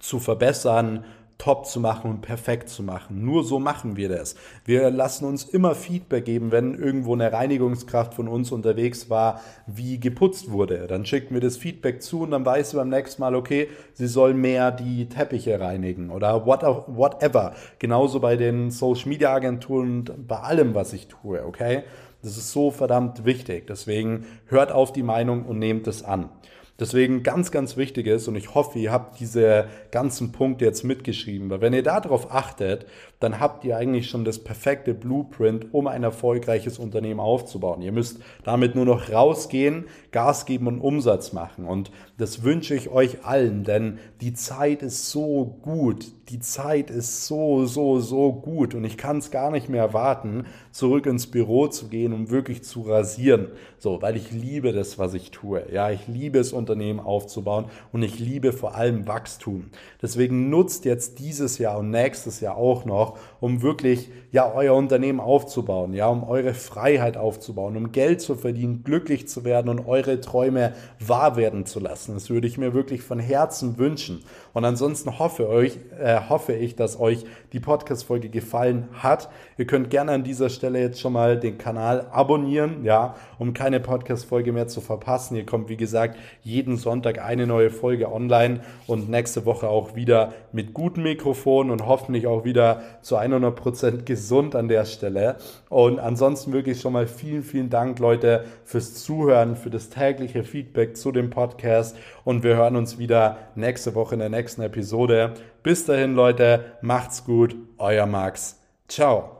zu 0.00 0.18
verbessern 0.18 1.04
top 1.38 1.66
zu 1.66 1.80
machen 1.80 2.10
und 2.10 2.20
perfekt 2.20 2.68
zu 2.68 2.82
machen. 2.82 3.24
Nur 3.24 3.44
so 3.44 3.58
machen 3.58 3.96
wir 3.96 4.08
das. 4.08 4.36
Wir 4.64 4.90
lassen 4.90 5.24
uns 5.24 5.44
immer 5.44 5.74
Feedback 5.74 6.24
geben, 6.24 6.52
wenn 6.52 6.74
irgendwo 6.74 7.14
eine 7.14 7.32
Reinigungskraft 7.32 8.14
von 8.14 8.28
uns 8.28 8.52
unterwegs 8.52 9.10
war, 9.10 9.40
wie 9.66 9.98
geputzt 9.98 10.50
wurde. 10.50 10.86
Dann 10.86 11.04
schicken 11.04 11.34
wir 11.34 11.40
das 11.40 11.56
Feedback 11.56 12.02
zu 12.02 12.22
und 12.22 12.30
dann 12.30 12.46
weißt 12.46 12.72
du 12.72 12.76
beim 12.78 12.88
nächsten 12.88 13.20
Mal, 13.20 13.34
okay, 13.34 13.68
sie 13.92 14.06
soll 14.06 14.34
mehr 14.34 14.70
die 14.70 15.08
Teppiche 15.08 15.58
reinigen 15.60 16.10
oder 16.10 16.46
whatever. 16.46 17.54
Genauso 17.78 18.20
bei 18.20 18.36
den 18.36 18.70
Social 18.70 19.08
Media 19.08 19.32
Agenturen 19.34 19.98
und 19.98 20.28
bei 20.28 20.38
allem, 20.38 20.74
was 20.74 20.92
ich 20.92 21.08
tue, 21.08 21.44
okay? 21.44 21.82
Das 22.22 22.38
ist 22.38 22.52
so 22.52 22.70
verdammt 22.70 23.26
wichtig. 23.26 23.66
Deswegen 23.66 24.24
hört 24.46 24.72
auf 24.72 24.92
die 24.92 25.02
Meinung 25.02 25.44
und 25.44 25.58
nehmt 25.58 25.86
es 25.86 26.02
an. 26.02 26.30
Deswegen 26.80 27.22
ganz, 27.22 27.52
ganz 27.52 27.76
wichtig 27.76 28.08
ist, 28.08 28.26
und 28.26 28.34
ich 28.34 28.54
hoffe, 28.54 28.80
ihr 28.80 28.90
habt 28.90 29.20
diese 29.20 29.66
ganzen 29.92 30.32
Punkte 30.32 30.64
jetzt 30.64 30.82
mitgeschrieben, 30.82 31.48
weil 31.48 31.60
wenn 31.60 31.72
ihr 31.72 31.84
darauf 31.84 32.32
achtet, 32.32 32.86
dann 33.20 33.38
habt 33.38 33.64
ihr 33.64 33.76
eigentlich 33.76 34.10
schon 34.10 34.24
das 34.24 34.42
perfekte 34.42 34.92
Blueprint, 34.92 35.72
um 35.72 35.86
ein 35.86 36.02
erfolgreiches 36.02 36.80
Unternehmen 36.80 37.20
aufzubauen. 37.20 37.80
Ihr 37.80 37.92
müsst 37.92 38.20
damit 38.42 38.74
nur 38.74 38.86
noch 38.86 39.12
rausgehen, 39.12 39.84
Gas 40.14 40.46
geben 40.46 40.66
und 40.66 40.80
Umsatz 40.80 41.32
machen. 41.32 41.66
Und 41.66 41.92
das 42.18 42.42
wünsche 42.42 42.74
ich 42.74 42.88
euch 42.88 43.24
allen, 43.24 43.64
denn 43.64 43.98
die 44.20 44.34
Zeit 44.34 44.82
ist 44.82 45.10
so 45.10 45.58
gut. 45.62 46.06
Die 46.30 46.40
Zeit 46.40 46.90
ist 46.90 47.26
so, 47.26 47.66
so, 47.66 48.00
so 48.00 48.32
gut. 48.32 48.74
Und 48.74 48.84
ich 48.84 48.96
kann 48.96 49.18
es 49.18 49.30
gar 49.30 49.50
nicht 49.50 49.68
mehr 49.68 49.82
erwarten, 49.82 50.46
zurück 50.72 51.06
ins 51.06 51.26
Büro 51.26 51.68
zu 51.68 51.88
gehen, 51.88 52.12
um 52.12 52.30
wirklich 52.30 52.64
zu 52.64 52.82
rasieren. 52.82 53.48
So, 53.78 54.00
weil 54.00 54.16
ich 54.16 54.32
liebe 54.32 54.72
das, 54.72 54.98
was 54.98 55.14
ich 55.14 55.30
tue. 55.30 55.66
Ja, 55.70 55.90
ich 55.90 56.08
liebe 56.08 56.38
es 56.38 56.52
und 56.52 56.64
Unternehmen 56.64 57.00
aufzubauen 57.00 57.66
und 57.92 58.02
ich 58.02 58.18
liebe 58.18 58.52
vor 58.52 58.74
allem 58.74 59.06
Wachstum. 59.06 59.66
Deswegen 60.00 60.48
nutzt 60.48 60.86
jetzt 60.86 61.18
dieses 61.18 61.58
Jahr 61.58 61.78
und 61.78 61.90
nächstes 61.90 62.40
Jahr 62.40 62.56
auch 62.56 62.86
noch, 62.86 63.18
um 63.40 63.60
wirklich 63.60 64.08
ja 64.32 64.50
euer 64.50 64.74
Unternehmen 64.74 65.20
aufzubauen, 65.20 65.92
ja, 65.92 66.08
um 66.08 66.24
eure 66.24 66.54
Freiheit 66.54 67.18
aufzubauen, 67.18 67.76
um 67.76 67.92
Geld 67.92 68.22
zu 68.22 68.34
verdienen, 68.34 68.82
glücklich 68.82 69.28
zu 69.28 69.44
werden 69.44 69.68
und 69.68 69.86
eure 70.06 70.20
Träume 70.20 70.72
wahr 70.98 71.36
werden 71.36 71.66
zu 71.66 71.80
lassen. 71.80 72.14
Das 72.14 72.30
würde 72.30 72.46
ich 72.46 72.58
mir 72.58 72.74
wirklich 72.74 73.02
von 73.02 73.18
Herzen 73.18 73.78
wünschen. 73.78 74.24
Und 74.52 74.64
ansonsten 74.64 75.18
hoffe 75.18 75.48
euch, 75.48 75.78
äh, 76.00 76.20
hoffe 76.28 76.52
ich, 76.52 76.76
dass 76.76 76.98
euch 76.98 77.24
die 77.52 77.60
Podcast-Folge 77.60 78.28
gefallen 78.28 78.88
hat. 78.92 79.28
Ihr 79.58 79.66
könnt 79.66 79.90
gerne 79.90 80.12
an 80.12 80.24
dieser 80.24 80.48
Stelle 80.48 80.80
jetzt 80.80 81.00
schon 81.00 81.12
mal 81.12 81.38
den 81.38 81.58
Kanal 81.58 82.06
abonnieren, 82.10 82.84
ja, 82.84 83.14
um 83.38 83.54
keine 83.54 83.80
Podcast-Folge 83.80 84.52
mehr 84.52 84.68
zu 84.68 84.80
verpassen. 84.80 85.34
Hier 85.34 85.46
kommt, 85.46 85.68
wie 85.68 85.76
gesagt, 85.76 86.18
jeden 86.42 86.76
Sonntag 86.76 87.18
eine 87.18 87.46
neue 87.46 87.70
Folge 87.70 88.10
online 88.12 88.60
und 88.86 89.08
nächste 89.08 89.44
Woche 89.44 89.68
auch 89.68 89.94
wieder 89.94 90.32
mit 90.54 90.72
gutem 90.72 91.02
Mikrofon 91.02 91.70
und 91.70 91.84
hoffentlich 91.84 92.26
auch 92.26 92.44
wieder 92.44 92.82
zu 93.02 93.16
100 93.16 93.54
Prozent 93.54 94.06
gesund 94.06 94.54
an 94.54 94.68
der 94.68 94.84
Stelle. 94.84 95.36
Und 95.68 95.98
ansonsten 95.98 96.52
wirklich 96.52 96.80
schon 96.80 96.92
mal 96.92 97.06
vielen, 97.06 97.42
vielen 97.42 97.70
Dank, 97.70 97.98
Leute, 97.98 98.44
fürs 98.64 98.94
Zuhören, 98.94 99.56
für 99.56 99.70
das 99.70 99.90
tägliche 99.90 100.44
Feedback 100.44 100.96
zu 100.96 101.12
dem 101.12 101.30
Podcast 101.30 101.96
und 102.24 102.42
wir 102.44 102.56
hören 102.56 102.76
uns 102.76 102.98
wieder 102.98 103.38
nächste 103.56 103.94
Woche 103.94 104.14
in 104.14 104.20
der 104.20 104.30
nächsten 104.30 104.62
Episode. 104.62 105.34
Bis 105.62 105.84
dahin, 105.84 106.14
Leute, 106.14 106.64
macht's 106.80 107.24
gut, 107.24 107.56
euer 107.78 108.06
Max. 108.06 108.60
Ciao. 108.88 109.33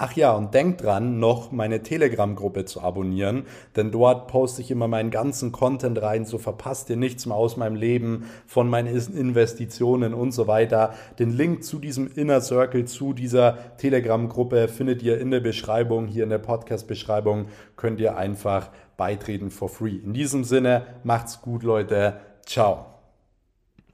Ach 0.00 0.12
ja, 0.12 0.32
und 0.32 0.54
denkt 0.54 0.84
dran, 0.84 1.18
noch 1.18 1.50
meine 1.50 1.82
Telegram-Gruppe 1.82 2.64
zu 2.64 2.80
abonnieren, 2.80 3.46
denn 3.74 3.90
dort 3.90 4.28
poste 4.28 4.62
ich 4.62 4.70
immer 4.70 4.86
meinen 4.86 5.10
ganzen 5.10 5.50
Content 5.50 6.00
rein, 6.00 6.24
so 6.24 6.38
verpasst 6.38 6.88
ihr 6.88 6.96
nichts 6.96 7.26
mehr 7.26 7.36
aus 7.36 7.56
meinem 7.56 7.74
Leben, 7.74 8.30
von 8.46 8.70
meinen 8.70 8.86
Investitionen 8.86 10.14
und 10.14 10.30
so 10.30 10.46
weiter. 10.46 10.94
Den 11.18 11.30
Link 11.30 11.64
zu 11.64 11.80
diesem 11.80 12.08
Inner 12.14 12.40
Circle, 12.40 12.84
zu 12.84 13.12
dieser 13.12 13.76
Telegram-Gruppe 13.78 14.68
findet 14.68 15.02
ihr 15.02 15.20
in 15.20 15.32
der 15.32 15.40
Beschreibung, 15.40 16.06
hier 16.06 16.22
in 16.22 16.30
der 16.30 16.38
Podcast-Beschreibung, 16.38 17.46
könnt 17.74 17.98
ihr 17.98 18.16
einfach 18.16 18.70
beitreten 18.96 19.50
for 19.50 19.68
free. 19.68 19.96
In 19.96 20.12
diesem 20.12 20.44
Sinne, 20.44 20.86
macht's 21.02 21.42
gut, 21.42 21.64
Leute. 21.64 22.20
Ciao. 22.46 22.97